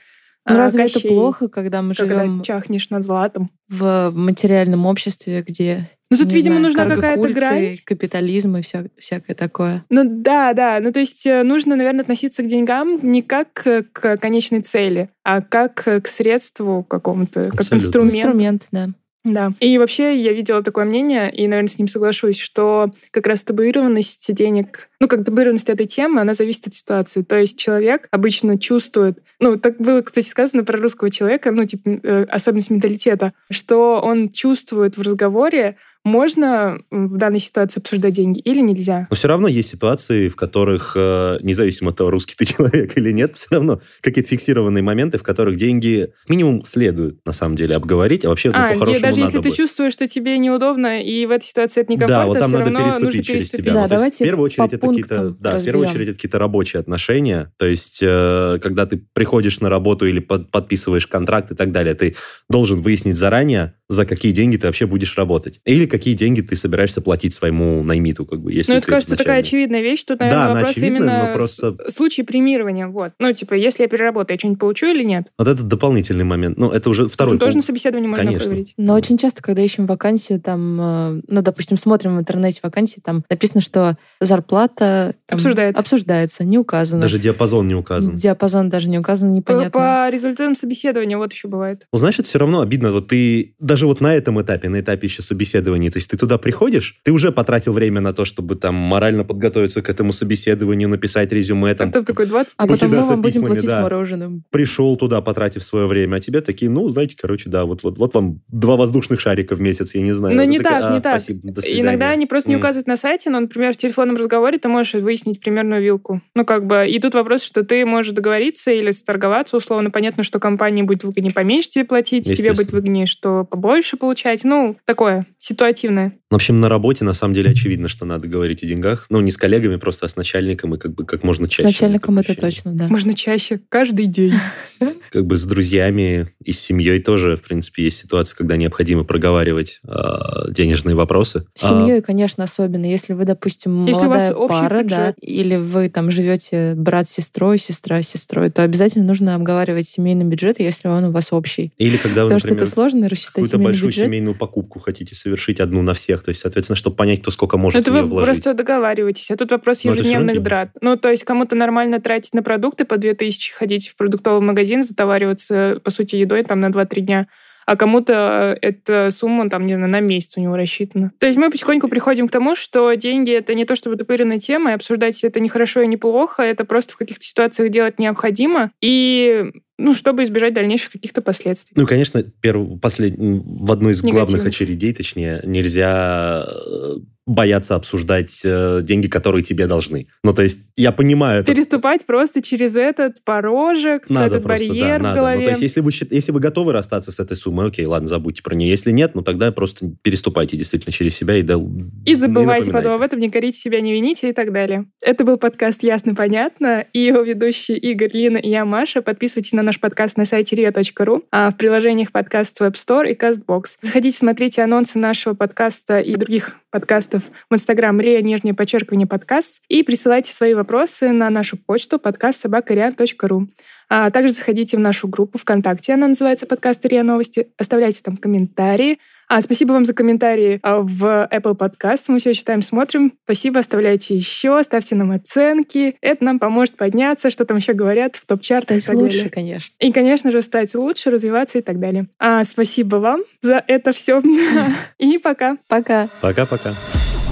Ну, 0.47 0.55
а, 0.55 0.57
разве 0.57 0.85
это 0.85 0.95
Кощей, 0.95 1.09
плохо, 1.09 1.47
когда 1.47 1.81
мы 1.81 1.93
когда 1.93 2.25
живем 2.25 2.41
чахнешь 2.41 2.89
над 2.89 3.03
златом. 3.03 3.51
в 3.69 4.11
материальном 4.15 4.85
обществе, 4.85 5.43
где 5.47 5.89
Ну, 6.09 6.17
тут, 6.17 6.27
не 6.27 6.35
видимо, 6.35 6.59
знаю, 6.59 6.67
нужна 6.67 6.95
какая-то 6.95 7.33
грань. 7.33 7.79
капитализм 7.83 8.55
и 8.57 8.61
вся- 8.61 8.89
всякое 8.97 9.33
такое. 9.35 9.83
Ну 9.89 10.03
да, 10.05 10.53
да. 10.53 10.79
Ну 10.79 10.91
то 10.93 10.99
есть 11.01 11.25
э, 11.27 11.43
нужно, 11.43 11.75
наверное, 11.75 12.01
относиться 12.01 12.43
к 12.43 12.47
деньгам 12.47 12.99
не 13.01 13.21
как 13.21 13.51
к 13.53 14.17
конечной 14.17 14.61
цели, 14.61 15.09
а 15.23 15.41
как 15.41 15.75
к 15.83 16.07
средству 16.07 16.83
какому-то, 16.83 17.49
как 17.49 17.73
инструменту. 17.73 18.17
Инструмент, 18.17 18.67
да. 18.71 18.89
Да. 19.23 19.51
И 19.59 19.77
вообще 19.77 20.15
я 20.21 20.31
видела 20.31 20.63
такое 20.63 20.85
мнение, 20.85 21.29
и, 21.29 21.47
наверное, 21.47 21.67
с 21.67 21.77
ним 21.77 21.89
соглашусь, 21.89 22.37
что 22.39 22.93
как 23.11 23.27
раз 23.27 23.43
табуированность 23.43 24.33
денег, 24.33 24.89
ну, 25.01 25.09
как 25.09 25.25
табуированность 25.25 25.69
этой 25.69 25.85
темы, 25.85 26.21
она 26.21 26.33
зависит 26.33 26.67
от 26.67 26.73
ситуации. 26.73 27.23
То 27.23 27.37
есть 27.37 27.57
человек 27.57 28.07
обычно 28.11 28.57
чувствует, 28.57 29.19
ну, 29.41 29.57
так 29.57 29.77
было, 29.79 30.01
кстати, 30.01 30.29
сказано 30.29 30.63
про 30.63 30.79
русского 30.79 31.09
человека, 31.09 31.51
ну, 31.51 31.65
типа, 31.65 31.89
э, 32.03 32.23
особенность 32.29 32.69
менталитета, 32.69 33.33
что 33.51 33.99
он 34.01 34.29
чувствует 34.29 34.97
в 34.97 35.01
разговоре, 35.01 35.75
можно 36.07 36.79
в 36.89 37.17
данной 37.17 37.39
ситуации 37.39 37.79
обсуждать 37.79 38.13
деньги 38.13 38.39
или 38.39 38.61
нельзя. 38.61 39.07
Но 39.09 39.15
все 39.15 39.27
равно 39.27 39.47
есть 39.47 39.69
ситуации, 39.69 40.29
в 40.29 40.35
которых, 40.35 40.93
э, 40.95 41.37
независимо 41.41 41.91
от 41.91 41.97
того, 41.97 42.09
русский 42.09 42.35
ты 42.35 42.45
человек 42.53 42.97
или 42.97 43.11
нет, 43.11 43.35
все 43.35 43.47
равно 43.51 43.81
какие-то 44.01 44.29
фиксированные 44.29 44.81
моменты, 44.81 45.17
в 45.17 45.23
которых 45.23 45.57
деньги 45.57 46.09
минимум 46.27 46.63
следует, 46.63 47.19
на 47.25 47.33
самом 47.33 47.55
деле, 47.55 47.75
обговорить, 47.75 48.25
а 48.25 48.29
вообще, 48.29 48.49
ну, 48.51 48.57
а, 48.57 48.69
и 48.69 48.73
по-хорошему 48.73 49.01
даже 49.01 49.21
если 49.21 49.37
надо 49.37 49.49
ты 49.49 49.55
чувствуешь, 49.55 49.93
что 49.93 50.07
тебе 50.07 50.37
неудобно, 50.37 51.01
и 51.03 51.25
в 51.25 51.31
этой 51.31 51.45
ситуации 51.45 51.81
это 51.81 51.89
Да, 51.89 51.93
некомфортно, 51.95 52.27
вот 52.27 52.39
там 52.39 52.47
все 52.49 52.57
надо 52.57 52.71
равно 52.71 52.79
нужно 52.79 52.99
переступить 52.99 53.25
через 53.27 53.39
переступить. 53.49 53.65
тебя. 53.65 53.73
Да, 53.73 53.81
Ну, 53.83 53.89
давайте 53.89 54.23
в 54.23 54.27
первую 54.27 54.45
очередь 54.45 54.73
это 54.73 54.87
какие-то, 54.87 55.29
да, 55.39 55.57
в 55.59 55.63
первую 55.63 55.87
очередь 55.89 56.07
это 56.07 56.15
какие-то 56.15 56.39
рабочие 56.39 56.79
отношения. 56.79 57.51
То 57.57 57.65
есть, 57.65 57.99
э, 58.01 58.59
когда 58.61 58.85
ты 58.85 58.97
приходишь 59.13 59.59
на 59.59 59.69
работу 59.69 60.05
или 60.07 60.19
под- 60.19 60.51
подписываешь 60.51 61.07
контракт 61.07 61.51
и 61.51 61.55
так 61.55 61.71
далее, 61.71 61.93
ты 61.93 62.15
должен 62.49 62.81
выяснить 62.81 63.17
заранее, 63.17 63.73
за 63.89 64.05
какие 64.05 64.31
деньги 64.31 64.57
ты 64.57 64.67
вообще 64.67 64.85
будешь 64.85 65.17
работать. 65.17 65.59
Или 65.65 65.85
какие 65.97 66.13
деньги 66.13 66.41
ты 66.41 66.55
собираешься 66.55 67.01
платить 67.01 67.33
своему 67.33 67.83
наймиту, 67.83 68.25
как 68.25 68.39
бы, 68.41 68.51
если 68.53 68.71
Ну, 68.73 68.77
это, 68.79 68.87
кажется, 68.87 69.15
такая 69.17 69.37
начальник. 69.37 69.47
очевидная 69.47 69.81
вещь. 69.81 70.03
Тут, 70.03 70.19
Да, 70.19 70.25
наверное, 70.25 70.45
она 70.45 70.53
вопрос 70.55 70.71
очевидная, 70.71 70.99
именно 70.99 71.27
но 71.27 71.33
просто- 71.33 71.75
случай 71.89 72.23
премирования. 72.23 72.87
Вот. 72.87 73.11
Ну, 73.19 73.31
типа, 73.33 73.53
если 73.55 73.83
я 73.83 73.89
переработаю, 73.89 74.35
я 74.35 74.39
что-нибудь 74.39 74.59
получу 74.59 74.87
или 74.87 75.03
нет? 75.03 75.27
Вот 75.37 75.47
это 75.47 75.63
дополнительный 75.63 76.23
момент. 76.25 76.57
Ну, 76.57 76.71
это 76.71 76.89
уже 76.89 77.07
второй 77.07 77.33
Тут 77.33 77.39
тоже 77.41 77.51
на 77.57 77.61
пункт. 77.61 77.67
собеседовании 77.67 78.07
можно 78.07 78.25
Конечно. 78.25 78.45
проверить. 78.45 78.73
Но 78.77 78.93
очень 78.93 79.17
часто, 79.17 79.41
когда 79.41 79.61
ищем 79.61 79.85
вакансию, 79.85 80.39
там, 80.39 80.79
э, 80.79 81.21
ну, 81.27 81.41
допустим, 81.41 81.77
смотрим 81.77 82.15
в 82.17 82.19
интернете 82.19 82.59
вакансии, 82.63 82.99
там 83.03 83.23
написано, 83.29 83.61
что 83.61 83.97
зарплата 84.19 85.15
там, 85.25 85.37
Обсуждается. 85.37 85.81
обсуждается, 85.81 86.43
не 86.45 86.57
указано. 86.57 87.01
Даже 87.01 87.19
диапазон 87.19 87.67
не 87.67 87.75
указан. 87.75 88.15
Диапазон 88.15 88.69
даже 88.69 88.89
не 88.89 88.99
указан, 88.99 89.33
непонятно. 89.33 89.71
По 89.71 90.09
результатам 90.09 90.55
собеседования 90.55 91.17
вот 91.17 91.33
еще 91.33 91.47
бывает. 91.47 91.85
Ну, 91.91 92.07
это 92.07 92.23
все 92.23 92.39
равно 92.39 92.61
обидно. 92.61 92.91
Вот 92.91 93.07
ты 93.09 93.55
даже 93.59 93.87
вот 93.87 93.99
на 94.01 94.13
этом 94.15 94.41
этапе, 94.41 94.69
на 94.69 94.79
этапе 94.79 95.07
еще 95.07 95.21
собеседования, 95.21 95.86
то 95.89 95.97
есть 95.97 96.09
ты 96.09 96.17
туда 96.17 96.37
приходишь, 96.37 96.99
ты 97.03 97.11
уже 97.11 97.31
потратил 97.31 97.73
время 97.73 98.01
на 98.01 98.13
то, 98.13 98.25
чтобы 98.25 98.55
там 98.55 98.75
морально 98.75 99.23
подготовиться 99.23 99.81
к 99.81 99.89
этому 99.89 100.11
собеседованию, 100.11 100.89
написать 100.89 101.31
резюме, 101.31 101.73
там, 101.75 101.89
Потом 101.89 102.05
такой 102.05 102.25
20 102.25 102.55
А 102.57 102.67
потом 102.67 102.89
мы 102.91 103.05
вам 103.05 103.21
будем 103.21 103.43
платить 103.45 103.65
да. 103.65 103.81
мороженым. 103.81 104.43
пришел 104.49 104.95
туда, 104.97 105.21
потратив 105.21 105.63
свое 105.63 105.87
время, 105.87 106.17
а 106.17 106.19
тебе 106.19 106.41
такие, 106.41 106.69
ну, 106.69 106.87
знаете, 106.89 107.17
короче, 107.19 107.49
да, 107.49 107.65
вот, 107.65 107.83
вот, 107.83 107.97
вот 107.97 108.13
вам 108.13 108.41
два 108.47 108.75
воздушных 108.75 109.19
шарика 109.19 109.55
в 109.55 109.61
месяц, 109.61 109.95
я 109.95 110.01
не 110.01 110.13
знаю. 110.13 110.37
Ты 110.37 110.45
не 110.45 110.59
такая, 110.59 110.79
так, 110.81 110.91
«А, 110.91 110.95
не 110.95 111.01
так. 111.01 111.19
Спасибо, 111.21 111.51
до 111.51 111.61
свидания». 111.61 111.81
Иногда 111.81 112.09
они 112.09 112.25
просто 112.25 112.49
не 112.49 112.55
М. 112.55 112.59
указывают 112.59 112.87
на 112.87 112.95
сайте, 112.97 113.29
но, 113.29 113.39
например, 113.39 113.73
в 113.73 113.77
телефонном 113.77 114.15
разговоре 114.15 114.57
ты 114.57 114.67
можешь 114.67 114.93
выяснить 114.93 115.39
примерную 115.41 115.81
вилку. 115.81 116.21
Ну, 116.35 116.45
как 116.45 116.65
бы, 116.65 116.87
и 116.87 116.99
тут 116.99 117.13
вопрос, 117.15 117.43
что 117.43 117.63
ты 117.63 117.85
можешь 117.85 118.11
договориться 118.13 118.71
или 118.71 118.91
сторговаться, 118.91 119.57
условно. 119.57 119.91
Понятно, 119.91 120.23
что 120.23 120.39
компании 120.39 120.81
будет 120.83 121.03
выгоднее 121.03 121.33
поменьше 121.33 121.69
тебе 121.69 121.85
платить, 121.85 122.25
тебе 122.25 122.53
будет 122.53 122.71
выгоднее, 122.71 123.05
что 123.05 123.43
побольше 123.43 123.97
получать. 123.97 124.43
Ну, 124.43 124.77
такое, 124.85 125.25
ситуативное. 125.67 126.19
В 126.29 126.35
общем, 126.35 126.59
на 126.59 126.67
работе 126.67 127.05
на 127.05 127.13
самом 127.13 127.33
деле 127.33 127.51
очевидно, 127.51 127.87
что 127.87 128.05
надо 128.05 128.27
говорить 128.27 128.61
о 128.61 128.67
деньгах. 128.67 129.05
Ну, 129.09 129.21
не 129.21 129.31
с 129.31 129.37
коллегами, 129.37 129.77
просто 129.77 130.05
а 130.07 130.09
с 130.09 130.17
начальником 130.17 130.75
и 130.75 130.77
как 130.77 130.93
бы 130.93 131.05
как 131.05 131.23
можно 131.23 131.47
чаще. 131.47 131.69
С 131.69 131.71
начальником 131.71 132.19
это 132.19 132.35
точно, 132.35 132.73
да. 132.73 132.87
Можно 132.89 133.13
чаще, 133.13 133.61
каждый 133.69 134.07
день. 134.07 134.33
Как 135.09 135.25
бы 135.25 135.37
с 135.37 135.45
друзьями 135.45 136.27
и 136.43 136.51
с 136.51 136.59
семьей 136.59 137.01
тоже, 137.01 137.37
в 137.37 137.41
принципе, 137.41 137.83
есть 137.83 137.97
ситуации, 137.97 138.35
когда 138.35 138.57
необходимо 138.57 139.05
проговаривать 139.05 139.79
э, 139.87 140.51
денежные 140.51 140.95
вопросы. 140.95 141.45
С 141.53 141.67
семьей, 141.67 142.01
конечно, 142.01 142.43
особенно. 142.43 142.85
Если 142.85 143.13
вы, 143.13 143.23
допустим, 143.23 143.85
Если 143.85 144.05
у 144.05 144.09
вас 144.09 144.31
молодая 144.33 144.47
пара, 144.47 144.83
да, 144.83 145.13
или 145.21 145.55
вы 145.55 145.89
там 145.89 146.11
живете 146.11 146.73
брат 146.75 147.07
с 147.07 147.11
сестрой, 147.11 147.57
сестра 147.57 148.01
с 148.01 148.09
сестрой, 148.09 148.49
то 148.49 148.63
обязательно 148.63 149.05
нужно 149.05 149.35
обговаривать 149.35 149.87
семейный 149.87 150.25
бюджет, 150.25 150.59
если 150.59 150.89
он 150.89 151.05
у 151.05 151.11
вас 151.11 151.31
общий. 151.31 151.71
А, 151.79 151.83
или 151.83 151.97
когда 151.97 152.23
вы, 152.23 152.27
Потому 152.27 152.39
что 152.39 152.47
например, 152.49 152.63
это 152.63 152.71
сложно 152.71 153.09
рассчитать 153.09 153.45
какую-то 153.45 153.57
большую 153.59 153.89
бюджет. 153.89 154.05
семейную 154.05 154.35
покупку 154.35 154.79
хотите 154.79 155.15
совершить 155.15 155.61
одну 155.61 155.81
на 155.81 155.93
всех. 155.93 156.16
То 156.23 156.29
есть, 156.29 156.41
соответственно, 156.41 156.75
чтобы 156.75 156.95
понять, 156.95 157.21
кто 157.21 157.31
сколько 157.31 157.57
может 157.57 157.81
это 157.81 157.91
в 157.91 157.93
нее 157.93 158.03
вы 158.03 158.09
вложить. 158.09 158.35
просто 158.35 158.53
договариваетесь. 158.53 159.31
А 159.31 159.37
тут 159.37 159.51
вопрос 159.51 159.83
Ну, 159.83 159.91
это 159.91 160.01
ежедневных 160.01 160.41
драт. 160.41 160.69
Ну, 160.81 160.97
то 160.97 161.09
есть 161.09 161.23
кому-то 161.23 161.55
нормально 161.55 161.99
тратить 162.01 162.33
на 162.33 162.43
продукты 162.43 162.85
по 162.85 162.97
2000, 162.97 163.53
ходить 163.53 163.89
в 163.89 163.95
продуктовый 163.95 164.41
магазин, 164.41 164.83
затовариваться, 164.83 165.79
по 165.83 165.89
сути, 165.89 166.15
едой 166.15 166.43
там 166.43 166.59
на 166.59 166.67
2-3 166.67 167.01
дня. 167.01 167.27
А 167.67 167.75
кому-то 167.75 168.57
эта 168.61 169.09
сумма, 169.11 169.49
там, 169.49 169.67
не 169.67 169.75
знаю, 169.75 169.91
на 169.91 169.99
месяц 169.99 170.37
у 170.37 170.39
него 170.39 170.55
рассчитана. 170.55 171.11
То 171.19 171.27
есть 171.27 171.37
мы 171.37 171.51
потихоньку 171.51 171.89
приходим 171.89 172.29
к 172.29 172.31
тому, 172.31 172.55
что 172.55 172.93
деньги— 172.93 173.31
это 173.33 173.53
не 173.55 173.65
то 173.65 173.75
чтобы 173.75 173.97
тупыренная 173.97 174.39
тема, 174.39 174.71
и 174.71 174.73
обсуждать 174.73 175.21
это 175.25 175.41
не 175.41 175.49
хорошо 175.49 175.81
и 175.81 175.87
не 175.87 175.97
плохо, 175.97 176.43
это 176.43 176.63
просто 176.63 176.93
в 176.93 176.97
каких-то 176.97 177.25
ситуациях 177.25 177.69
делать 177.69 177.99
необходимо, 177.99 178.71
и 178.81 179.51
ну, 179.77 179.93
чтобы 179.93 180.23
избежать 180.23 180.53
дальнейших 180.53 180.91
каких-то 180.91 181.21
последствий. 181.21 181.73
Ну, 181.79 181.85
конечно, 181.85 182.23
перв... 182.23 182.79
послед... 182.79 183.15
в 183.17 183.71
одну 183.71 183.89
из 183.89 184.03
Негативных. 184.03 184.13
главных 184.13 184.45
очередей, 184.45 184.93
точнее, 184.93 185.41
нельзя 185.43 186.45
э, 186.47 186.95
бояться 187.27 187.75
обсуждать 187.75 188.41
э, 188.45 188.79
деньги, 188.81 189.07
которые 189.07 189.43
тебе 189.43 189.67
должны. 189.67 190.07
Ну, 190.23 190.33
то 190.33 190.41
есть, 190.41 190.71
я 190.77 190.91
понимаю 190.93 191.41
это. 191.41 191.53
Переступать 191.53 192.05
просто 192.05 192.41
через 192.41 192.75
этот 192.75 193.23
порожек, 193.23 194.09
Надо 194.09 194.37
этот 194.37 194.43
просто, 194.43 194.67
барьер 194.67 194.93
да, 194.93 194.99
в 194.99 195.01
надо. 195.03 195.19
голове. 195.19 195.37
Ну, 195.39 195.43
то 195.43 195.49
есть, 195.51 195.61
если 195.61 195.81
вы, 195.81 195.91
если 196.09 196.31
вы 196.31 196.39
готовы 196.39 196.71
расстаться 196.71 197.11
с 197.11 197.19
этой 197.19 197.35
суммой, 197.35 197.67
окей, 197.67 197.85
ладно, 197.85 198.07
забудьте 198.07 198.41
про 198.41 198.55
нее. 198.55 198.69
Если 198.69 198.91
нет, 198.91 199.13
ну, 199.13 199.23
тогда 199.23 199.51
просто 199.51 199.91
переступайте 200.01 200.55
действительно 200.55 200.93
через 200.93 201.15
себя 201.15 201.35
и, 201.35 201.41
да, 201.41 201.59
И 202.05 202.15
забывайте 202.15 202.67
не 202.67 202.73
потом 202.73 202.93
об 202.93 203.01
этом, 203.01 203.19
не 203.19 203.29
корите 203.29 203.57
себя, 203.57 203.81
не 203.81 203.91
вините 203.91 204.29
и 204.29 204.33
так 204.33 204.53
далее. 204.53 204.85
Это 205.01 205.25
был 205.25 205.37
подкаст 205.37 205.83
«Ясно, 205.83 206.15
понятно» 206.15 206.85
и 206.93 206.99
его 206.99 207.21
ведущие 207.21 207.77
Игорь, 207.77 208.11
Лина 208.13 208.37
и 208.37 208.49
я, 208.49 208.63
Маша. 208.63 209.01
Подписывайтесь 209.01 209.51
на 209.51 209.63
наш 209.63 209.81
подкаст 209.81 210.15
на 210.17 210.23
сайте 210.23 210.55
ria.ru, 210.55 211.23
а 211.31 211.51
в 211.51 211.57
приложениях 211.57 212.13
подкаст 212.13 212.61
Web 212.61 212.73
Store 212.73 213.11
и 213.11 213.15
CastBox. 213.15 213.63
Заходите, 213.81 214.17
смотрите 214.17 214.61
анонсы 214.61 214.97
нашего 214.97 215.33
подкаста 215.33 215.99
и 215.99 216.15
других 216.15 216.55
подкастов 216.71 217.16
в 217.19 217.53
Инстаграм 217.53 217.99
ria, 217.99 218.21
нижнее 218.21 218.53
подчеркивание 218.53 219.07
подкаст, 219.07 219.61
и 219.67 219.83
присылайте 219.83 220.31
свои 220.31 220.53
вопросы 220.53 221.11
на 221.11 221.29
нашу 221.29 221.57
почту 221.57 221.99
подкастсобакаria.ру. 221.99 223.47
А 223.89 224.11
также 224.11 224.33
заходите 224.33 224.77
в 224.77 224.81
нашу 224.81 225.07
группу 225.07 225.37
ВКонтакте, 225.37 225.93
она 225.93 226.07
называется 226.07 226.45
«Подкаст 226.45 226.85
РИА 226.85 227.03
Новости». 227.03 227.47
Оставляйте 227.57 228.01
там 228.03 228.17
комментарии. 228.17 228.99
А, 229.29 229.41
спасибо 229.41 229.73
вам 229.73 229.83
за 229.83 229.93
комментарии 229.93 230.59
а, 230.63 230.79
в 230.79 231.27
Apple 231.31 231.57
Podcast. 231.57 232.05
Мы 232.07 232.19
все 232.19 232.33
читаем, 232.33 232.61
смотрим. 232.61 233.13
Спасибо, 233.25 233.59
оставляйте 233.59 234.15
еще, 234.15 234.61
ставьте 234.63 234.95
нам 234.95 235.11
оценки. 235.11 235.97
Это 235.99 236.23
нам 236.23 236.39
поможет 236.39 236.77
подняться, 236.77 237.29
что 237.29 237.43
там 237.43 237.57
еще 237.57 237.73
говорят 237.73 238.15
в 238.15 238.25
топ-чартах 238.25 238.77
и 238.77 238.79
Стать 238.79 238.93
так 238.93 238.95
лучше, 238.95 239.17
далее. 239.17 239.29
конечно. 239.29 239.75
И, 239.79 239.91
конечно 239.91 240.31
же, 240.31 240.41
стать 240.41 240.73
лучше, 240.75 241.09
развиваться 241.09 241.57
и 241.59 241.61
так 241.61 241.79
далее. 241.79 242.07
А, 242.19 242.43
спасибо 242.45 242.97
вам 242.97 243.21
за 243.41 243.61
это 243.67 243.91
все. 243.91 244.21
И 244.97 245.17
пока. 245.17 245.57
Пока. 245.67 246.07
Пока-пока. 246.21 246.71